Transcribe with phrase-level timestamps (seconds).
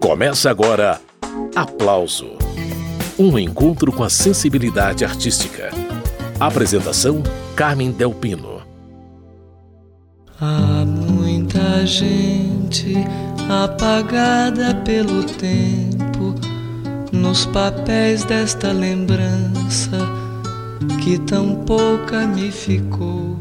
[0.00, 1.00] Começa agora
[1.54, 2.36] Aplauso
[3.18, 5.70] Um encontro com a sensibilidade artística.
[6.38, 7.22] Apresentação:
[7.56, 8.60] Carmen Delpino.
[10.40, 12.94] Há muita gente
[13.48, 16.34] apagada pelo tempo
[17.10, 19.98] nos papéis desta lembrança
[21.02, 23.35] que tão pouca me ficou.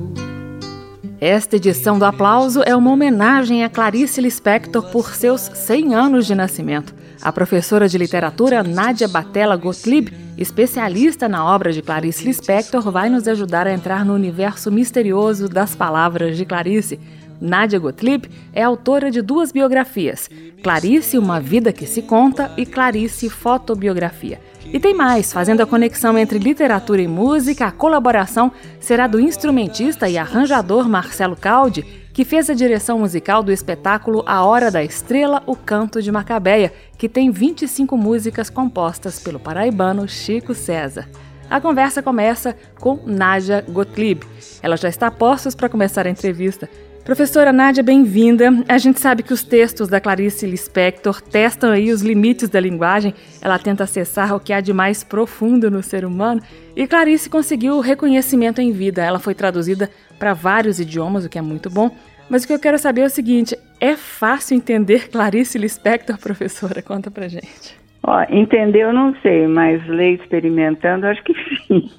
[1.28, 6.36] Esta edição do Aplauso é uma homenagem a Clarice Lispector por seus 100 anos de
[6.36, 6.94] nascimento.
[7.20, 13.28] A professora de literatura Nádia Batella Gottlieb, especialista na obra de Clarice Lispector, vai nos
[13.28, 17.00] ajudar a entrar no universo misterioso das palavras de Clarice.
[17.40, 20.30] Nádia Gottlieb é autora de duas biografias:
[20.64, 24.40] Clarice, Uma Vida que Se Conta e Clarice, Fotobiografia.
[24.66, 30.10] E tem mais, fazendo a conexão entre literatura e música, a colaboração será do instrumentista
[30.10, 35.44] e arranjador Marcelo Caldi, que fez a direção musical do espetáculo A Hora da Estrela,
[35.46, 41.08] O Canto de Macabeia, que tem 25 músicas compostas pelo paraibano Chico César.
[41.50, 44.26] A conversa começa com Nádia Gottlieb.
[44.64, 46.68] Ela já está postos para começar a entrevista.
[47.06, 48.50] Professora Nádia, bem-vinda.
[48.68, 53.14] A gente sabe que os textos da Clarice Lispector testam aí os limites da linguagem.
[53.40, 56.42] Ela tenta acessar o que há de mais profundo no ser humano.
[56.76, 59.04] E Clarice conseguiu reconhecimento em vida.
[59.04, 61.96] Ela foi traduzida para vários idiomas, o que é muito bom.
[62.28, 66.82] Mas o que eu quero saber é o seguinte: é fácil entender Clarice Lispector, professora?
[66.82, 67.85] Conta pra gente.
[68.08, 71.34] Ó, entender eu não sei, mas ler experimentando acho que
[71.66, 71.90] sim.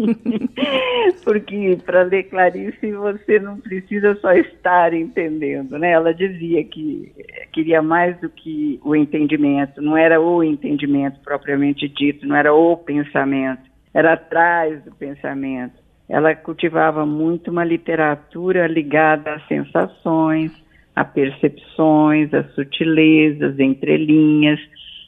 [1.24, 5.90] Porque para ler Clarice você não precisa só estar entendendo, né?
[5.90, 7.12] Ela dizia que
[7.52, 12.76] queria mais do que o entendimento, não era o entendimento propriamente dito, não era o
[12.76, 15.74] pensamento, era atrás do pensamento.
[16.08, 20.52] Ela cultivava muito uma literatura ligada às sensações,
[20.94, 24.60] a percepções, às sutilezas, entrelinhas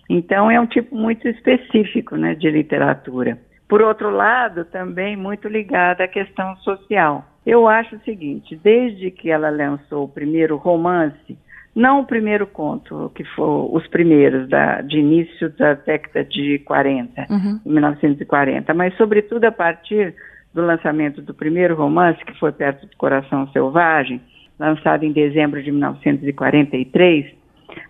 [0.08, 3.38] então é um tipo muito específico né, de literatura.
[3.68, 7.24] Por outro lado, também muito ligada à questão social.
[7.44, 11.38] Eu acho o seguinte: desde que ela lançou o primeiro romance,
[11.74, 17.26] não o primeiro conto, que foi os primeiros, da, de início da década de 40,
[17.30, 17.60] uhum.
[17.64, 20.14] 1940, mas sobretudo a partir
[20.52, 24.20] do lançamento do primeiro romance, que foi Perto do Coração Selvagem,
[24.58, 27.37] lançado em dezembro de 1943,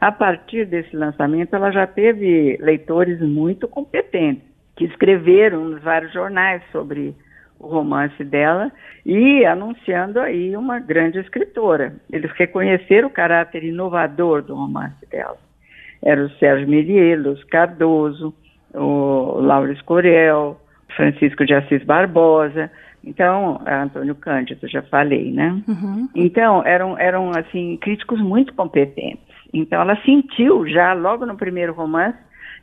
[0.00, 4.44] a partir desse lançamento, ela já teve leitores muito competentes,
[4.76, 7.14] que escreveram nos vários jornais sobre
[7.58, 8.70] o romance dela
[9.04, 11.94] e anunciando aí uma grande escritora.
[12.12, 15.38] Eles reconheceram o caráter inovador do romance dela.
[16.02, 18.32] Era o Sérgio Melielos, Cardoso,
[18.72, 20.60] o Lauro Escorel,
[20.94, 22.70] Francisco de Assis Barbosa,
[23.04, 25.62] então, Antônio Cândido, já falei, né?
[25.66, 26.08] Uhum.
[26.14, 29.27] Então, eram, eram, assim, críticos muito competentes.
[29.52, 32.18] Então ela sentiu já logo no primeiro romance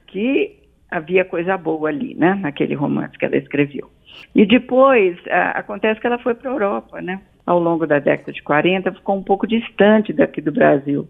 [0.08, 0.60] que
[0.90, 3.90] havia coisa boa ali, né, naquele romance que ela escreveu.
[4.34, 7.22] E depois a, acontece que ela foi para a Europa, né?
[7.46, 11.08] Ao longo da década de 40 ficou um pouco distante daqui do Brasil.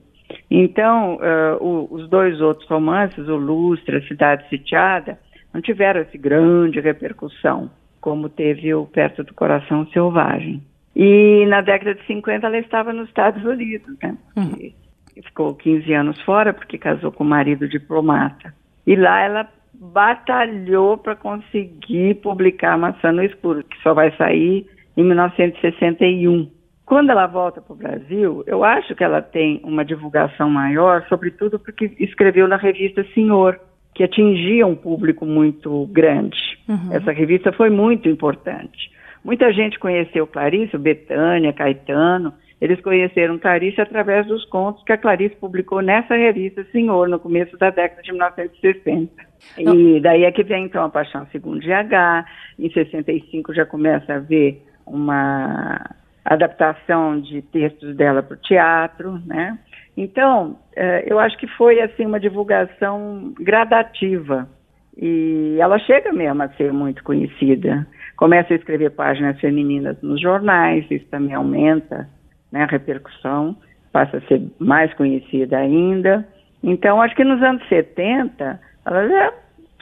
[0.49, 5.19] Então, uh, o, os dois outros romances, o Lustre, a Cidade Sitiada,
[5.53, 7.69] não tiveram essa grande repercussão
[8.01, 10.61] como teve o Perto do Coração Selvagem.
[10.95, 14.15] E na década de 50 ela estava nos Estados Unidos, né?
[14.35, 14.84] Uhum
[15.23, 18.53] ficou 15 anos fora porque casou com um marido diplomata.
[18.85, 24.65] E lá ela batalhou para conseguir publicar Maçã no Escuro, que só vai sair
[24.95, 26.49] em 1961.
[26.85, 31.59] Quando ela volta para o Brasil, eu acho que ela tem uma divulgação maior, sobretudo
[31.59, 33.59] porque escreveu na revista Senhor,
[33.93, 36.37] que atingia um público muito grande.
[36.67, 36.93] Uhum.
[36.93, 38.91] Essa revista foi muito importante.
[39.23, 45.35] Muita gente conheceu Clarice, Betânia, Caetano, eles conheceram Clarice através dos contos que a Clarice
[45.35, 49.11] publicou nessa revista Senhor, no começo da década de 1960.
[49.59, 49.75] Não.
[49.75, 52.25] E daí é que vem então a Paixão Segundo GH.
[52.57, 55.83] Em 65 já começa a ver uma
[56.23, 59.59] adaptação de textos dela para o teatro, né?
[59.97, 64.49] Então, eh, eu acho que foi assim uma divulgação gradativa
[64.97, 67.85] e ela chega mesmo a ser muito conhecida.
[68.15, 72.09] Começa a escrever páginas femininas nos jornais, isso também aumenta
[72.55, 73.57] né, a repercussão
[73.91, 76.25] passa a ser mais conhecida ainda.
[76.63, 79.33] Então, acho que nos anos 70, ela já,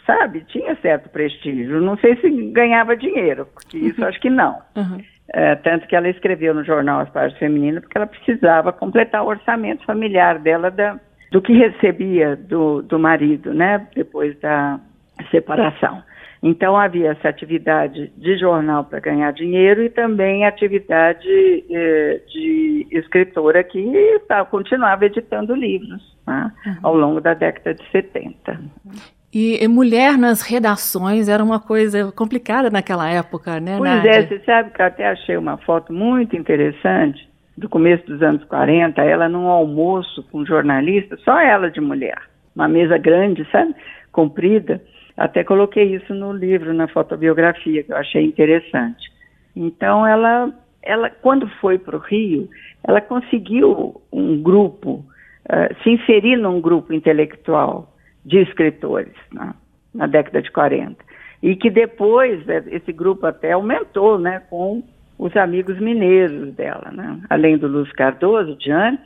[0.08, 1.80] sabe, tinha certo prestígio.
[1.80, 4.08] Não sei se ganhava dinheiro, porque isso uhum.
[4.08, 4.60] acho que não.
[4.76, 5.04] Uhum.
[5.32, 9.28] É, tanto que ela escreveu no jornal As Páginas Femininas, porque ela precisava completar o
[9.28, 11.00] orçamento familiar dela da,
[11.32, 14.80] do que recebia do, do marido, né, depois da
[15.30, 16.04] separação.
[16.44, 21.26] Então havia essa atividade de jornal para ganhar dinheiro e também atividade
[21.72, 26.76] eh, de escritora que tá, continuava editando livros né, uhum.
[26.84, 28.60] ao longo da década de 70.
[29.34, 34.12] E, e, mulher nas redações era uma coisa complicada naquela época, né, Pois Nádia?
[34.12, 37.26] é, você sabe que eu até achei uma foto muito interessante
[37.58, 42.22] do começo dos anos 40, ela num almoço com um jornalista, só ela de mulher,
[42.54, 43.74] uma mesa grande, sabe,
[44.12, 44.82] comprida,
[45.16, 49.12] até coloquei isso no livro, na fotobiografia, que eu achei interessante.
[49.56, 50.52] Então, ela,
[50.82, 52.50] ela quando foi para o Rio,
[52.84, 55.06] ela conseguiu um grupo,
[55.46, 57.94] uh, se inserir num grupo intelectual
[58.26, 59.54] de escritores, né,
[59.94, 61.04] na década de 40.
[61.42, 64.82] E que depois eh, esse grupo até aumentou, né, com
[65.20, 67.20] os amigos mineiros dela, né?
[67.30, 69.06] Além do Luz Cardoso, de antes,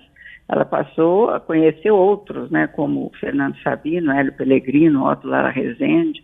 [0.50, 6.24] ela passou a conhecer outros, né, como Fernando Sabino, Hélio Pellegrino, Otto Lara Rezende.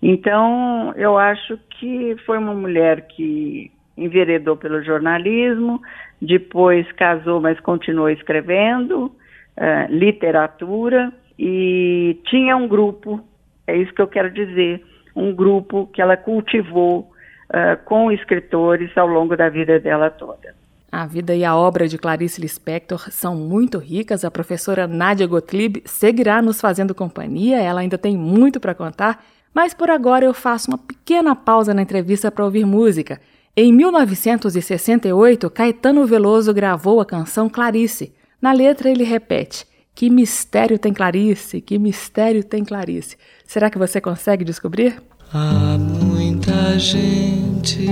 [0.00, 5.80] Então, eu acho que foi uma mulher que enveredou pelo jornalismo,
[6.20, 13.20] depois casou, mas continuou escrevendo uh, literatura e tinha um grupo,
[13.66, 14.84] é isso que eu quero dizer,
[15.14, 17.10] um grupo que ela cultivou
[17.50, 20.54] uh, com escritores ao longo da vida dela toda.
[20.96, 24.24] A vida e a obra de Clarice Lispector são muito ricas.
[24.24, 29.22] A professora Nádia Gottlieb seguirá nos fazendo companhia, ela ainda tem muito para contar,
[29.52, 33.20] mas por agora eu faço uma pequena pausa na entrevista para ouvir música.
[33.54, 38.14] Em 1968, Caetano Veloso gravou a canção Clarice.
[38.40, 43.18] Na letra ele repete: Que mistério tem Clarice, que mistério tem Clarice.
[43.44, 44.96] Será que você consegue descobrir?
[45.34, 47.88] Há muita gente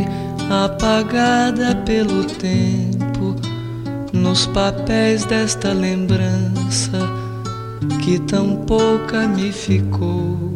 [0.48, 3.34] apagada pelo tempo
[4.12, 6.96] nos papéis desta lembrança
[8.04, 10.54] que tão pouca me ficou.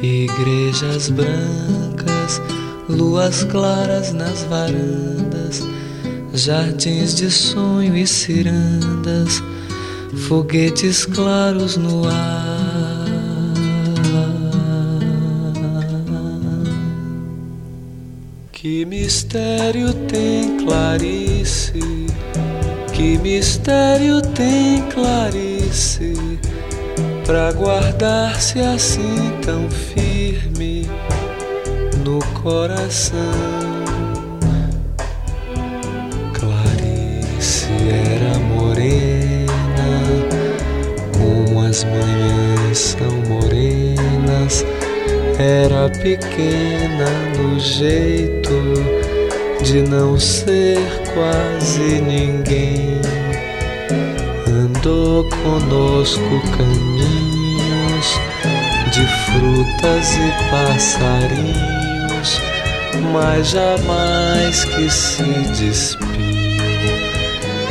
[0.00, 2.40] Igrejas brancas,
[2.88, 5.60] luas claras nas varandas,
[6.34, 9.42] jardins de sonho e cirandas,
[10.28, 12.85] foguetes claros no ar
[18.66, 21.78] Que mistério tem Clarice?
[22.92, 26.14] Que mistério tem Clarice?
[27.24, 30.84] Pra guardar-se assim tão firme
[32.04, 33.14] no coração.
[36.34, 39.46] Clarice era morena,
[41.16, 44.64] como as manhãs são morenas
[45.38, 48.72] era pequena no jeito
[49.62, 50.78] de não ser
[51.12, 53.00] quase ninguém.
[54.48, 58.20] Andou conosco caminhos
[58.92, 62.40] de frutas e passarinhos,
[63.12, 65.22] mas jamais que se
[65.60, 66.06] despiu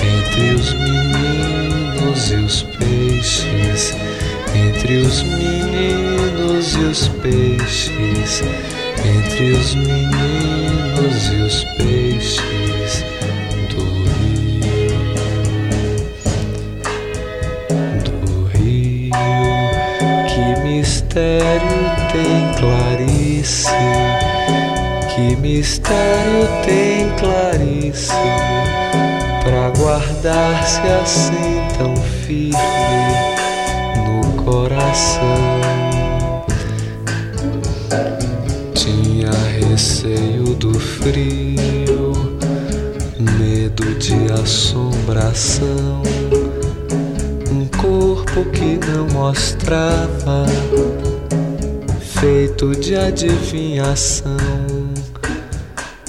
[0.03, 3.95] entre os meninos e os peixes
[4.53, 6.14] entre os meninos
[6.73, 8.41] e os peixes,
[9.05, 13.05] entre os meninos e os peixes
[13.69, 13.83] do
[14.15, 14.97] rio,
[18.03, 19.11] do rio.
[20.27, 23.69] Que mistério tem Clarice?
[25.13, 28.11] Que mistério tem Clarice?
[29.43, 33.05] Pra guardar-se assim tão firme
[34.45, 35.64] coração.
[39.75, 42.13] Receio do frio,
[43.37, 46.01] medo de assombração.
[47.51, 50.45] Um corpo que não mostrava,
[52.21, 54.37] feito de adivinhação.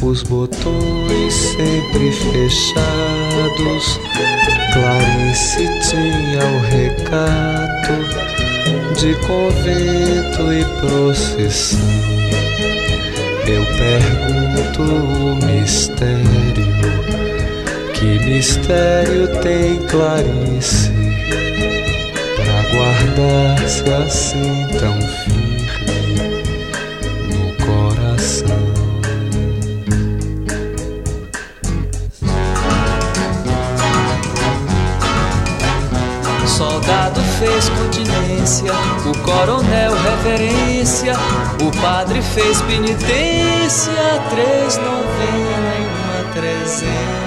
[0.00, 3.98] Os botões sempre fechados.
[4.72, 7.96] Clarice tinha o recato
[8.94, 12.16] de convento e procissão.
[13.48, 16.66] Eu pergunto o mistério,
[17.94, 20.90] que mistério tem Clarice
[22.34, 26.42] para guardar-se assim tão firme
[27.30, 28.66] no coração?
[36.48, 37.68] Soldado fez
[38.46, 41.14] o coronel reverência,
[41.60, 43.92] o padre fez penitência,
[44.30, 47.26] três novena e uma trezena.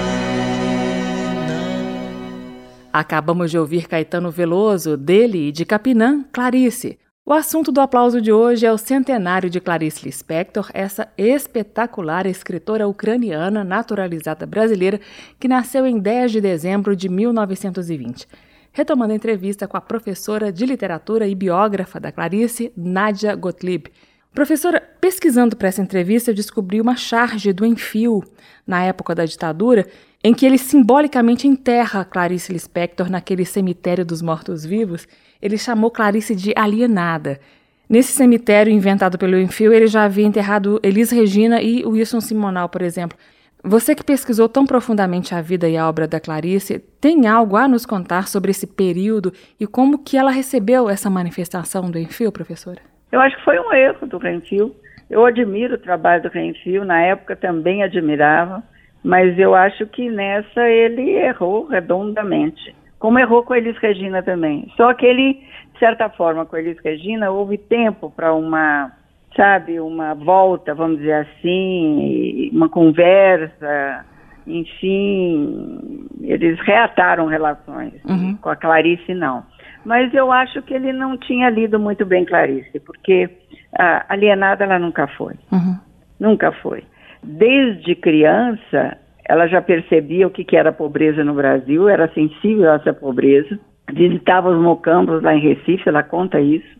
[2.90, 6.98] Acabamos de ouvir Caetano Veloso, dele e de Capinã, Clarice.
[7.26, 12.88] O assunto do aplauso de hoje é o centenário de Clarice Lispector, essa espetacular escritora
[12.88, 14.98] ucraniana naturalizada brasileira
[15.38, 18.26] que nasceu em 10 de dezembro de 1920.
[18.72, 23.90] Retomando a entrevista com a professora de literatura e biógrafa da Clarice, Nadia Gottlieb.
[24.32, 28.22] Professora, pesquisando para essa entrevista, eu descobri uma charge do Enfio,
[28.66, 29.86] na época da ditadura,
[30.22, 35.08] em que ele simbolicamente enterra Clarice Lispector naquele cemitério dos mortos-vivos
[35.40, 37.40] ele chamou Clarice de alienada.
[37.88, 42.82] Nesse cemitério inventado pelo Enfio, ele já havia enterrado Elis Regina e Wilson Simonal, por
[42.82, 43.18] exemplo.
[43.62, 47.68] Você que pesquisou tão profundamente a vida e a obra da Clarice, tem algo a
[47.68, 52.78] nos contar sobre esse período e como que ela recebeu essa manifestação do Enfio, professora?
[53.12, 54.74] Eu acho que foi um erro do Renfio.
[55.10, 58.62] Eu admiro o trabalho do Renfio, na época também admirava,
[59.04, 64.70] mas eu acho que nessa ele errou redondamente como errou com Elis Regina também.
[64.76, 68.92] Só que ele, de certa forma, com Elis Regina, houve tempo para uma,
[69.36, 74.04] sabe, uma volta, vamos dizer assim, uma conversa,
[74.46, 77.94] enfim, eles reataram relações.
[78.04, 78.36] Uhum.
[78.36, 79.44] Com a Clarice, não.
[79.84, 83.30] Mas eu acho que ele não tinha lido muito bem Clarice, porque
[83.78, 85.34] a alienada ela nunca foi.
[85.50, 85.78] Uhum.
[86.18, 86.84] Nunca foi.
[87.22, 92.74] Desde criança, ela já percebia o que, que era pobreza no Brasil, era sensível a
[92.74, 93.58] essa pobreza.
[93.92, 96.79] Visitava os mocambos lá em Recife, ela conta isso.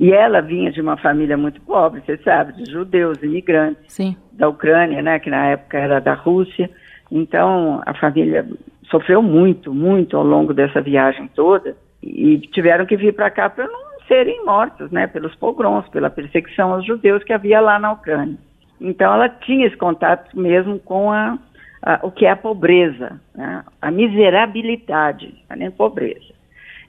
[0.00, 4.16] E ela vinha de uma família muito pobre, você sabe, de judeus, imigrantes Sim.
[4.32, 6.70] da Ucrânia, né, que na época era da Rússia.
[7.10, 8.46] Então, a família
[8.88, 13.66] sofreu muito, muito ao longo dessa viagem toda e tiveram que vir para cá para
[13.66, 18.38] não serem mortos, né, pelos pogroms, pela perseguição aos judeus que havia lá na Ucrânia.
[18.80, 21.38] Então, ela tinha esse contato mesmo com a
[22.02, 23.64] o que é a pobreza, né?
[23.80, 26.34] a miserabilidade, não é pobreza.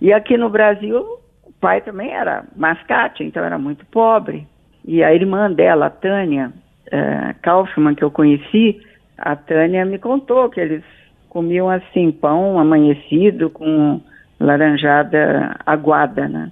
[0.01, 1.19] E aqui no Brasil,
[1.59, 4.47] pai também era mascate, então era muito pobre.
[4.85, 6.51] E a irmã dela, a Tânia
[6.87, 8.79] uh, Kaufmann, que eu conheci,
[9.17, 10.83] a Tânia me contou que eles
[11.29, 14.01] comiam assim pão amanhecido com
[14.39, 16.51] laranjada aguada, né?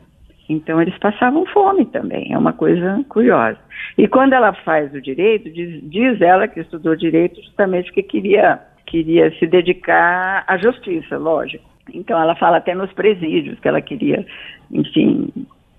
[0.50, 3.58] Então eles passavam fome também, é uma coisa curiosa.
[3.98, 8.60] E quando ela faz o direito, diz, diz ela que estudou direito justamente porque queria,
[8.86, 11.66] queria se dedicar à justiça, lógico.
[11.94, 14.25] Então ela fala até nos presídios que ela queria,
[14.72, 15.29] enfim,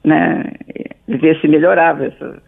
[0.04, 0.44] né,
[1.06, 2.42] ver se melhorava essa,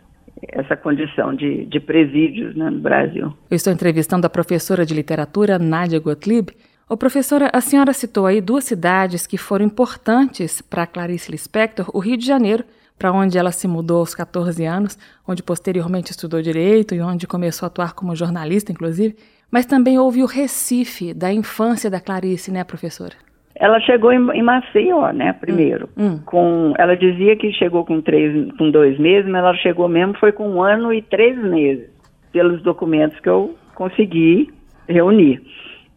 [0.49, 3.33] essa condição de, de presídios né, no Brasil.
[3.51, 6.51] Eu estou entrevistando a professora de literatura Nádia Gottlieb,
[6.93, 12.01] Ô, professora, a senhora citou aí duas cidades que foram importantes para Clarice Lispector, o
[12.01, 12.65] Rio de Janeiro,
[12.99, 17.65] para onde ela se mudou aos 14 anos, onde posteriormente estudou direito e onde começou
[17.65, 19.17] a atuar como jornalista, inclusive,
[19.49, 23.15] mas também houve o Recife, da infância da Clarice, né, professora?
[23.61, 25.87] Ela chegou em, em Maceió, né, primeiro.
[25.97, 26.23] Hum, hum.
[26.25, 30.33] Com, ela dizia que chegou com, três, com dois meses, mas ela chegou mesmo foi
[30.33, 31.91] com um ano e três meses,
[32.33, 34.51] pelos documentos que eu consegui
[34.89, 35.43] reunir.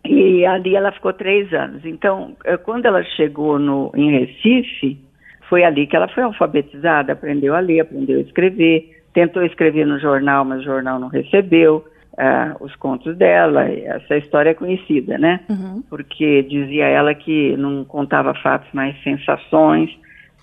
[0.05, 1.86] E ali ela ficou três anos.
[1.86, 5.00] Então, eh, quando ela chegou no, em Recife,
[5.48, 9.98] foi ali que ela foi alfabetizada, aprendeu a ler, aprendeu a escrever, tentou escrever no
[10.01, 13.70] jornal, mas o jornal não recebeu uh, os contos dela.
[13.70, 15.41] Essa história é conhecida, né?
[15.50, 15.84] Uhum.
[15.89, 19.89] Porque dizia ela que não contava fatos, mas sensações.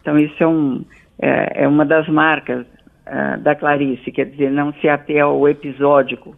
[0.01, 0.85] Então, isso é, um,
[1.21, 2.67] é, é uma das marcas
[3.07, 6.37] uh, da Clarice, quer dizer, não se ater ao episódico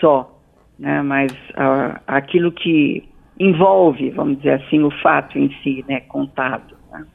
[0.00, 0.38] só,
[0.78, 6.76] né, mas uh, aquilo que envolve, vamos dizer assim, o fato em si, né, contado.
[6.90, 7.06] Né?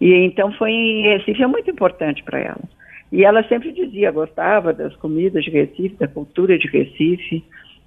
[0.00, 2.77] E então foi em Recife é muito importante para ela.
[3.10, 7.42] E ela sempre dizia, gostava das comidas de Recife, da cultura de Recife,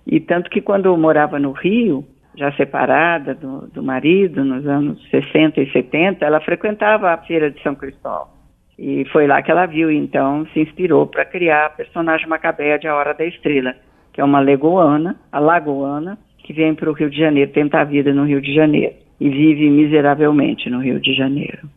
[0.05, 2.03] e tanto que quando morava no Rio,
[2.35, 7.61] já separada do, do marido, nos anos 60 e 70, ela frequentava a Feira de
[7.61, 8.41] São Cristóvão.
[8.79, 12.87] E foi lá que ela viu, então se inspirou para criar a personagem Macabéa de
[12.87, 13.75] A Hora da Estrela,
[14.11, 17.83] que é uma legoana, a lagoana, que vem para o Rio de Janeiro, tenta a
[17.83, 21.69] vida no Rio de Janeiro e vive miseravelmente no Rio de Janeiro.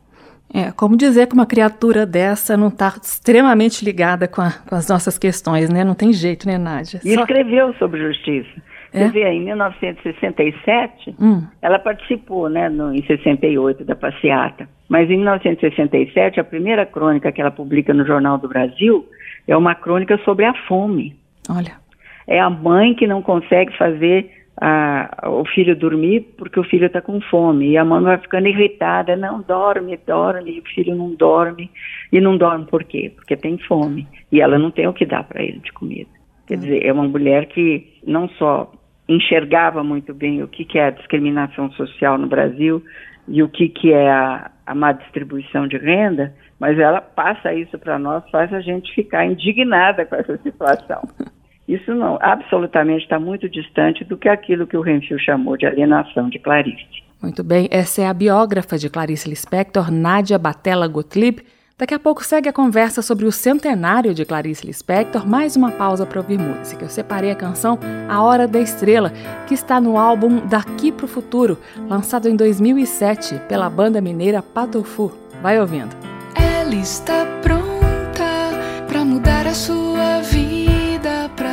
[0.53, 4.89] É, como dizer que uma criatura dessa não está extremamente ligada com, a, com, as
[4.89, 5.83] nossas questões, né?
[5.83, 7.01] Não tem jeito, né, Nádia?
[7.05, 7.21] E Só...
[7.21, 8.63] escreveu sobre justiça.
[8.93, 9.07] É?
[9.07, 11.43] Você vê, em 1967, hum.
[11.61, 14.69] ela participou, né, no, em 68, da passeata.
[14.89, 19.05] Mas em 1967, a primeira crônica que ela publica no Jornal do Brasil
[19.49, 21.17] é uma crônica sobre a fome.
[21.49, 21.85] Olha
[22.27, 24.31] é a mãe que não consegue fazer
[24.61, 27.71] a, o filho dormir porque o filho está com fome.
[27.71, 31.71] E a mãe vai ficando irritada, não dorme, dorme, e o filho não dorme.
[32.13, 33.13] E não dorme por quê?
[33.15, 34.07] Porque tem fome.
[34.31, 36.11] E ela não tem o que dar para ele de comida.
[36.47, 38.71] Quer dizer, é uma mulher que não só
[39.09, 42.83] enxergava muito bem o que, que é a discriminação social no Brasil,
[43.27, 47.79] e o que, que é a, a má distribuição de renda, mas ela passa isso
[47.79, 51.03] para nós, faz a gente ficar indignada com essa situação.
[51.67, 56.29] Isso não, absolutamente está muito distante do que aquilo que o Renfil chamou de alienação
[56.29, 56.87] de Clarice.
[57.23, 61.43] Muito bem, essa é a biógrafa de Clarice Lispector, Nádia Batella Gottlieb.
[61.77, 66.05] Daqui a pouco segue a conversa sobre o centenário de Clarice Lispector, mais uma pausa
[66.05, 66.85] para ouvir música.
[66.85, 67.79] Eu separei a canção
[68.09, 69.11] A Hora da Estrela,
[69.49, 75.11] que está no álbum Daqui para o Futuro, lançado em 2007 pela banda mineira Patofu.
[75.43, 75.97] Vai ouvindo.
[76.37, 80.64] Ela está pronta para mudar a sua vida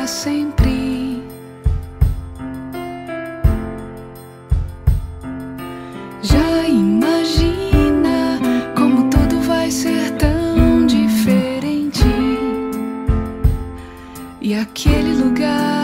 [0.06, 1.22] sempre.
[6.22, 8.38] Já imagina
[8.76, 12.04] como tudo vai ser tão diferente.
[14.40, 15.81] E aquele lugar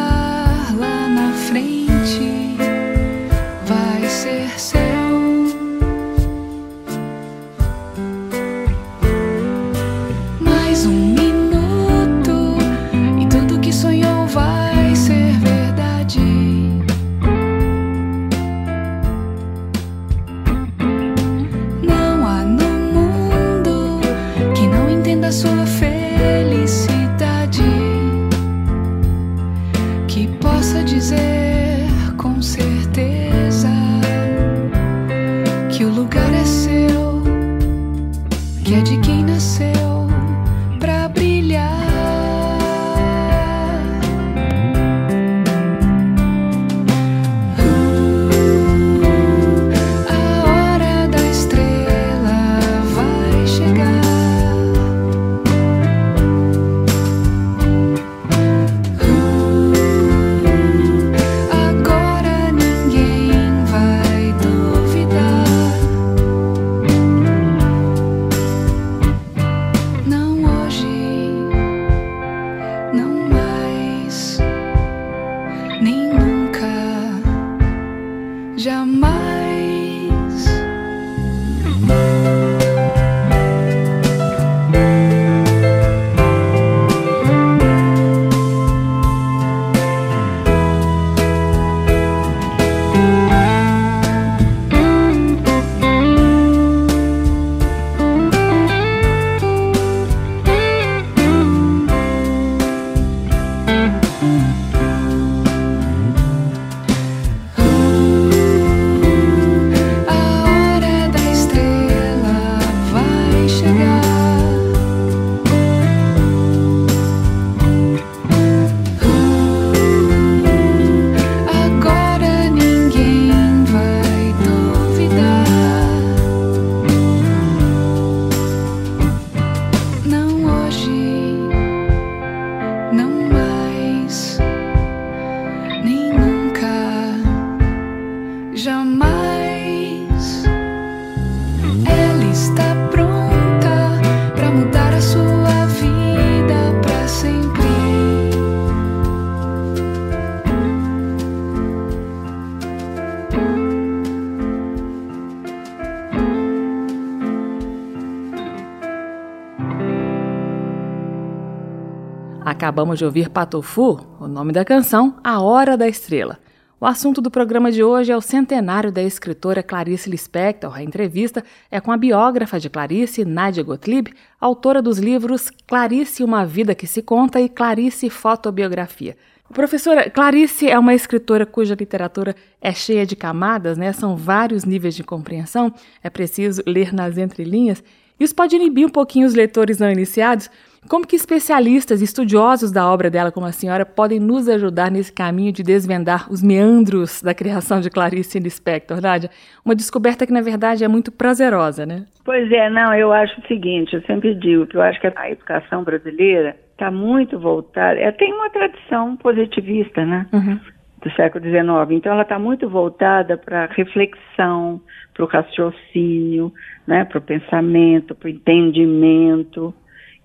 [162.58, 166.40] Acabamos de ouvir Patofu, o nome da canção A Hora da Estrela.
[166.80, 170.76] O assunto do programa de hoje é o centenário da escritora Clarice Lispector.
[170.76, 176.44] A entrevista é com a biógrafa de Clarice, Nádia Gottlieb, autora dos livros Clarice, Uma
[176.44, 179.16] Vida que se Conta e Clarice, Fotobiografia.
[179.54, 183.92] Professora, Clarice é uma escritora cuja literatura é cheia de camadas, né?
[183.92, 187.84] São vários níveis de compreensão, é preciso ler nas entrelinhas.
[188.18, 190.50] Isso pode inibir um pouquinho os leitores não iniciados.
[190.88, 195.12] Como que especialistas e estudiosos da obra dela, como a senhora, podem nos ajudar nesse
[195.12, 199.28] caminho de desvendar os meandros da criação de Clarice Lispector, Nádia?
[199.62, 202.06] Uma descoberta que, na verdade, é muito prazerosa, né?
[202.24, 205.30] Pois é, não, eu acho o seguinte, eu sempre digo que eu acho que a
[205.30, 210.26] educação brasileira está muito voltada, é, tem uma tradição positivista, né?
[210.32, 210.58] Uhum.
[211.02, 211.62] do século XIX.
[211.90, 214.80] Então, ela está muito voltada para a reflexão,
[215.12, 216.52] para o raciocínio,
[216.86, 219.74] né, para o pensamento, para o entendimento.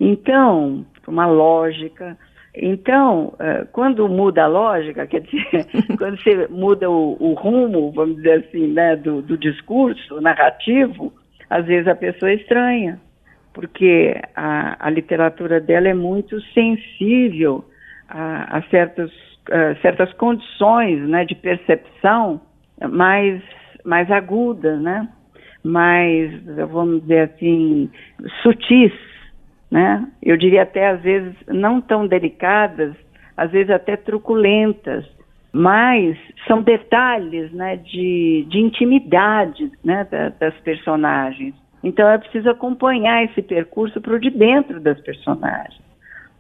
[0.04, 2.18] Então, uma lógica.
[2.54, 5.66] Então, eh, quando muda a lógica, quer dizer,
[5.98, 11.14] quando você muda o, o rumo, vamos dizer assim, né, do, do discurso narrativo,
[11.50, 13.00] às vezes a pessoa é estranha,
[13.54, 17.64] porque a, a literatura dela é muito sensível
[18.10, 19.12] a, a certos
[19.44, 22.40] Uh, certas condições né, de percepção
[22.90, 23.44] mais,
[23.84, 25.06] mais agudas, né?
[25.62, 26.32] mais,
[26.70, 27.92] vamos dizer assim,
[28.42, 28.94] sutis,
[29.74, 30.08] né?
[30.22, 32.94] Eu diria até às vezes não tão delicadas,
[33.36, 35.04] às vezes até truculentas,
[35.52, 36.16] mas
[36.48, 41.56] são detalhes, né, de, de intimidade, né, da, das personagens.
[41.84, 45.82] Então é preciso acompanhar esse percurso para o de dentro das personagens,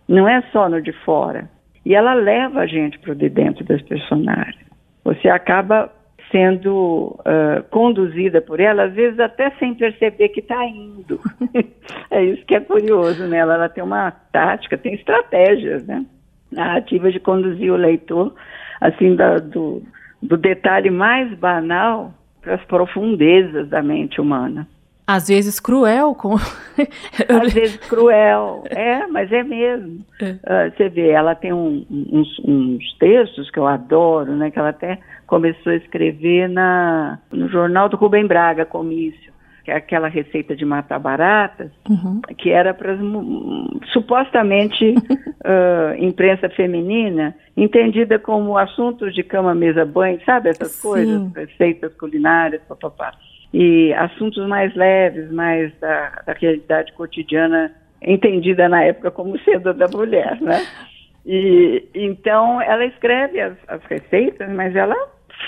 [0.07, 1.49] não é só no de fora.
[1.83, 4.67] E ela leva a gente para o de dentro das personagens.
[5.03, 5.91] Você acaba
[6.33, 11.19] sendo uh, conduzida por ela, às vezes até sem perceber que está indo.
[12.09, 13.53] é isso que é curioso nela.
[13.53, 16.03] Ela tem uma tática, tem estratégias, né?
[16.51, 18.33] Narrativa de conduzir o leitor,
[18.81, 19.83] assim, da, do,
[20.21, 24.67] do detalhe mais banal para as profundezas da mente humana.
[25.05, 26.35] Às vezes cruel com.
[27.27, 29.99] Às vezes cruel, é, mas é mesmo.
[30.19, 30.31] É.
[30.31, 34.49] Uh, você vê, ela tem um, uns, uns, textos que eu adoro, né?
[34.49, 34.99] Que ela até
[35.33, 39.33] começou a escrever na, no jornal do Rubem Braga, Comício,
[39.65, 42.21] que é aquela receita de matar baratas, uhum.
[42.37, 42.95] que era para
[43.91, 50.87] supostamente uh, imprensa feminina, entendida como assuntos de cama, mesa, banho, sabe essas Sim.
[50.87, 53.13] coisas, receitas culinárias, papapá
[53.51, 57.71] e assuntos mais leves, mais da, da realidade cotidiana,
[58.03, 60.63] entendida na época como sendo da mulher, né?
[61.25, 64.95] E então ela escreve as, as receitas, mas ela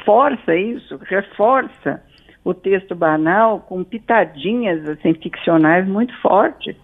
[0.05, 2.01] força isso, reforça
[2.43, 6.75] o texto banal com pitadinhas assim ficcionais muito fortes.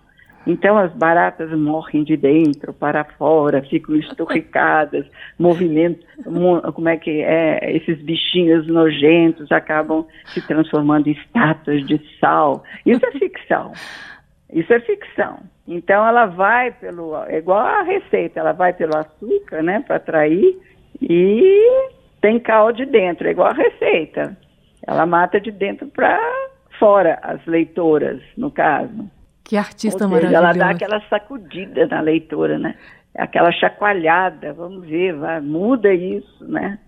[0.46, 5.06] Então as baratas morrem de dentro para fora, ficam esturricadas,
[5.38, 6.04] movimentos,
[6.74, 12.64] como é que é, esses bichinhos nojentos acabam se transformando em estátuas de sal.
[12.84, 13.74] Isso é ficção.
[14.52, 15.40] Isso é ficção.
[15.68, 20.58] Então ela vai pelo, é igual a receita, ela vai pelo açúcar, né, para atrair
[21.00, 21.90] e
[22.22, 24.38] tem cal de dentro, é igual a receita.
[24.86, 26.20] Ela mata de dentro para
[26.80, 29.10] fora as leitoras, no caso.
[29.44, 30.38] Que artista maravilhosa.
[30.38, 32.76] Ela dá aquela sacudida na leitora, né?
[33.16, 36.80] Aquela chacoalhada, vamos ver, vai, muda isso, né?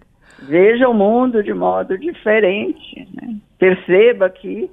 [0.44, 3.36] Veja o mundo de modo diferente, né?
[3.58, 4.70] Perceba que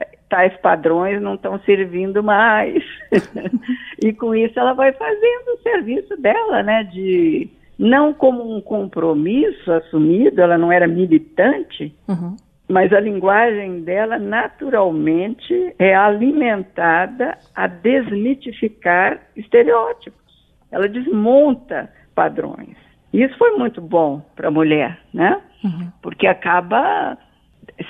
[0.00, 2.82] eh, tais padrões não estão servindo mais.
[4.02, 6.84] e com isso ela vai fazendo o serviço dela, né?
[6.84, 7.48] De
[7.78, 12.36] não como um compromisso assumido, ela não era militante, uhum
[12.68, 20.22] mas a linguagem dela naturalmente é alimentada a desmitificar estereótipos.
[20.70, 22.76] Ela desmonta padrões.
[23.12, 25.40] Isso foi muito bom para a mulher, né?
[25.62, 25.92] Uhum.
[26.02, 27.16] Porque acaba,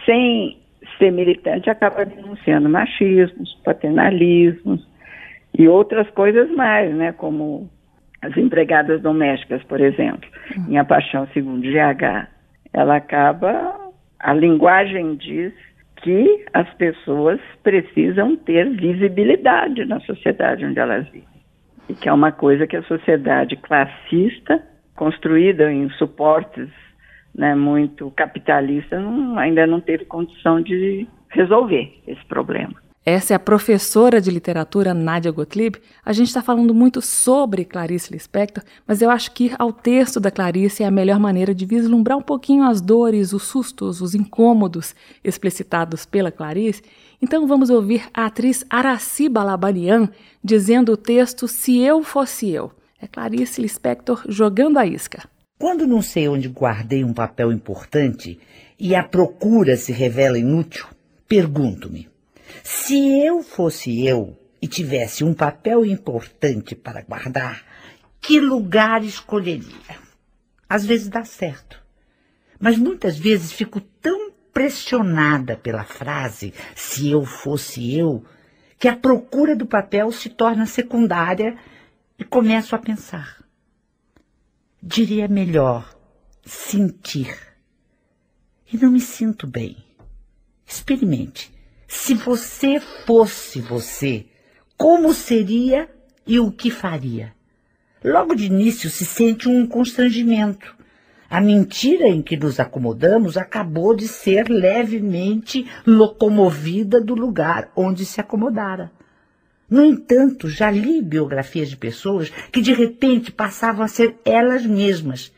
[0.05, 0.59] sem
[0.99, 4.87] ser militante, acaba denunciando machismos, paternalismos
[5.57, 7.13] e outras coisas mais, né?
[7.13, 7.71] Como
[8.25, 10.71] as empregadas domésticas, por exemplo, uhum.
[10.71, 12.29] em A Paixão Segundo GH.
[12.73, 13.85] Ela acaba
[14.25, 15.53] a linguagem diz
[15.97, 21.29] que as pessoas precisam ter visibilidade na sociedade onde elas vivem.
[21.89, 24.63] E que é uma coisa que a sociedade classista,
[24.97, 26.71] construída em suportes
[27.35, 32.75] né, muito capitalistas, não, ainda não teve condição de resolver esse problema.
[33.07, 35.79] Essa é a professora de literatura Nadia Gottlieb.
[36.03, 40.19] A gente está falando muito sobre Clarice Lispector, mas eu acho que ir ao texto
[40.19, 44.15] da Clarice é a melhor maneira de vislumbrar um pouquinho as dores, os sustos, os
[44.15, 46.81] incômodos explicitados pela Clarice.
[47.21, 50.09] Então vamos ouvir a atriz Araci Balabanian
[50.43, 52.73] dizendo o texto Se Eu Fosse Eu.
[52.99, 55.29] É Clarice Lispector jogando a isca.
[55.59, 58.41] Quando não sei onde guardei um papel importante
[58.81, 60.87] e a procura se revela inútil,
[61.29, 62.14] pergunto-me
[62.63, 67.65] se eu fosse eu e tivesse um papel importante para guardar,
[68.21, 69.99] que lugar escolheria?
[70.69, 71.83] Às vezes dá certo,
[72.59, 78.25] mas muitas vezes fico tão pressionada pela frase se eu fosse eu,
[78.79, 81.57] que a procura do papel se torna secundária
[82.19, 83.43] e começo a pensar.
[84.83, 85.95] Diria melhor
[86.45, 87.37] sentir.
[88.73, 89.77] E não me sinto bem.
[90.67, 91.54] Experimente.
[91.87, 94.27] Se você fosse você,
[94.77, 95.89] como seria
[96.27, 97.33] e o que faria?
[98.03, 100.75] Logo de início se sente um constrangimento.
[101.29, 108.21] A mentira em que nos acomodamos acabou de ser levemente locomovida do lugar onde se
[108.21, 108.93] acomodara.
[109.69, 115.33] No entanto, já li biografias de pessoas que de repente passavam a ser elas mesmas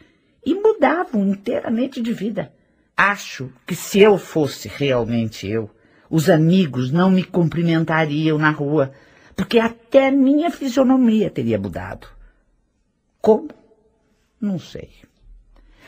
[0.45, 2.53] e mudavam inteiramente de vida.
[2.97, 5.71] Acho que se eu fosse realmente eu,
[6.11, 8.92] os amigos não me cumprimentariam na rua,
[9.35, 12.09] porque até minha fisionomia teria mudado.
[13.21, 13.49] Como?
[14.40, 14.90] Não sei.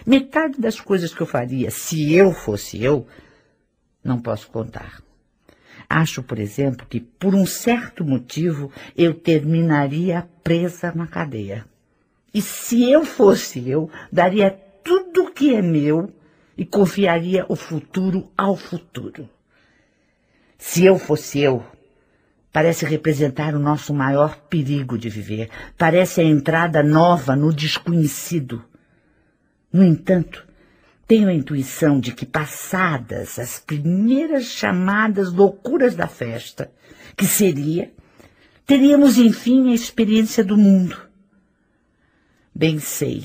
[0.07, 3.07] Metade das coisas que eu faria se eu fosse eu,
[4.02, 5.02] não posso contar.
[5.88, 11.64] Acho, por exemplo, que por um certo motivo eu terminaria presa na cadeia.
[12.33, 14.50] E se eu fosse eu, daria
[14.85, 16.12] tudo que é meu
[16.57, 19.28] e confiaria o futuro ao futuro.
[20.59, 21.64] Se eu fosse eu,
[22.53, 28.64] parece representar o nosso maior perigo de viver, parece a entrada nova no desconhecido.
[29.73, 30.44] No entanto,
[31.07, 36.71] tenho a intuição de que, passadas as primeiras chamadas loucuras da festa,
[37.16, 37.92] que seria,
[38.66, 41.01] teríamos enfim a experiência do mundo.
[42.53, 43.23] Bem sei,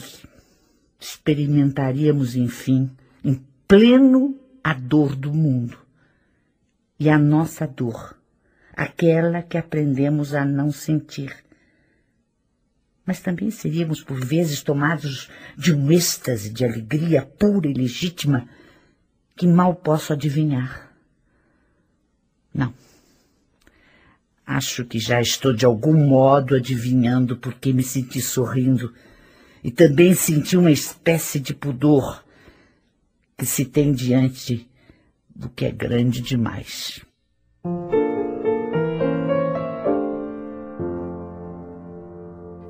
[1.00, 2.92] experimentaríamos enfim,
[3.26, 5.84] em pleno, a dor do mundo.
[7.00, 8.16] E a nossa dor,
[8.74, 11.44] aquela que aprendemos a não sentir
[13.06, 18.48] mas também seríamos por vezes tomados de um êxtase de alegria pura e legítima
[19.36, 20.92] que mal posso adivinhar.
[22.54, 22.74] Não.
[24.46, 28.94] Acho que já estou de algum modo adivinhando porque me senti sorrindo
[29.64, 32.24] e também senti uma espécie de pudor
[33.38, 34.70] que se tem diante
[35.36, 37.02] do que é grande demais.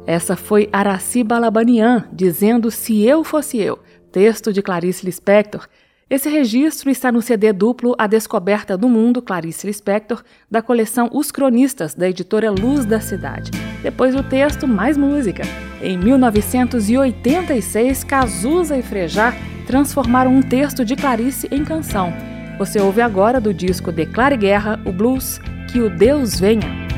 [0.06, 3.80] Essa foi Araci Balabanian dizendo Se Eu Fosse Eu,
[4.12, 5.66] texto de Clarice Lispector.
[6.10, 10.22] Esse registro está no CD duplo A Descoberta do Mundo, Clarice Lispector,
[10.52, 13.52] da coleção Os Cronistas, da editora Luz da Cidade.
[13.82, 15.44] Depois do texto, mais música.
[15.82, 19.34] Em 1986, Cazuza e Frejá
[19.66, 22.14] transformaram um texto de Clarice em canção.
[22.58, 25.40] Você ouve agora do disco Declare Guerra, o blues
[25.72, 26.93] Que o Deus Venha.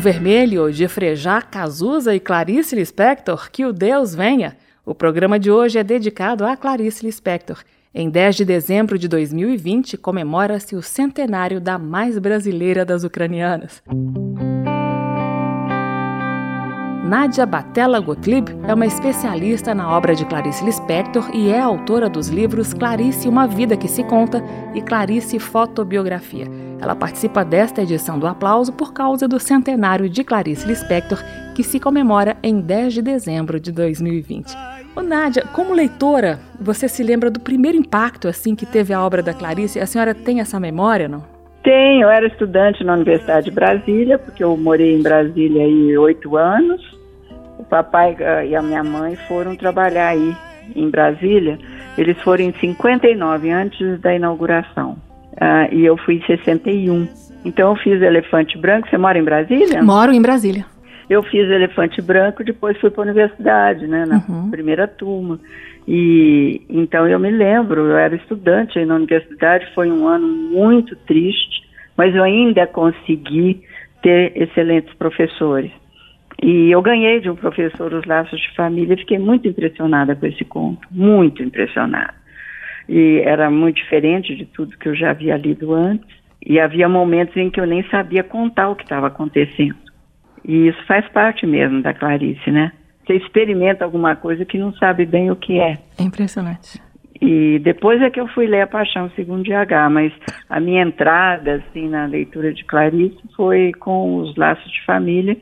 [0.00, 4.56] Vermelho de Frejá Cazuza e Clarice Lispector, que o Deus venha.
[4.84, 7.58] O programa de hoje é dedicado a Clarice Lispector.
[7.94, 13.82] Em 10 de dezembro de 2020, comemora-se o centenário da mais brasileira das ucranianas.
[17.08, 22.28] Nadia Batella Gottlieb é uma especialista na obra de Clarice Lispector e é autora dos
[22.28, 24.44] livros Clarice, Uma Vida que se Conta
[24.74, 26.44] e Clarice Fotobiografia.
[26.78, 31.18] Ela participa desta edição do Aplauso por causa do centenário de Clarice Lispector,
[31.56, 34.54] que se comemora em 10 de dezembro de 2020.
[34.94, 39.22] Ô Nádia, como leitora, você se lembra do primeiro impacto assim que teve a obra
[39.22, 39.80] da Clarice?
[39.80, 41.24] A senhora tem essa memória, não?
[41.64, 46.36] Tenho, eu era estudante na Universidade de Brasília, porque eu morei em Brasília aí oito
[46.36, 46.97] anos
[47.68, 50.34] papai eh, e a minha mãe foram trabalhar aí
[50.74, 51.58] em Brasília.
[51.96, 54.96] Eles foram em 59, antes da inauguração.
[55.32, 57.08] Uh, e eu fui em 61.
[57.44, 58.88] Então eu fiz Elefante Branco.
[58.88, 59.82] Você mora em Brasília?
[59.82, 60.64] Moro em Brasília.
[61.08, 64.50] Eu fiz Elefante Branco, depois fui para a universidade, né, na uhum.
[64.50, 65.40] primeira turma.
[65.86, 70.94] E então eu me lembro, eu era estudante aí na universidade, foi um ano muito
[70.94, 71.62] triste,
[71.96, 73.62] mas eu ainda consegui
[74.02, 75.72] ter excelentes professores.
[76.42, 80.44] E eu ganhei de um professor os laços de família, fiquei muito impressionada com esse
[80.44, 82.14] conto, muito impressionada.
[82.88, 86.08] E era muito diferente de tudo que eu já havia lido antes,
[86.44, 89.76] e havia momentos em que eu nem sabia contar o que estava acontecendo.
[90.44, 92.72] E isso faz parte mesmo da Clarice, né?
[93.04, 95.78] Você experimenta alguma coisa que não sabe bem o que é.
[95.98, 96.80] É impressionante.
[97.20, 100.12] E depois é que eu fui ler A Paixão Segundo de H, mas
[100.48, 105.36] a minha entrada, assim, na leitura de Clarice foi com os laços de família,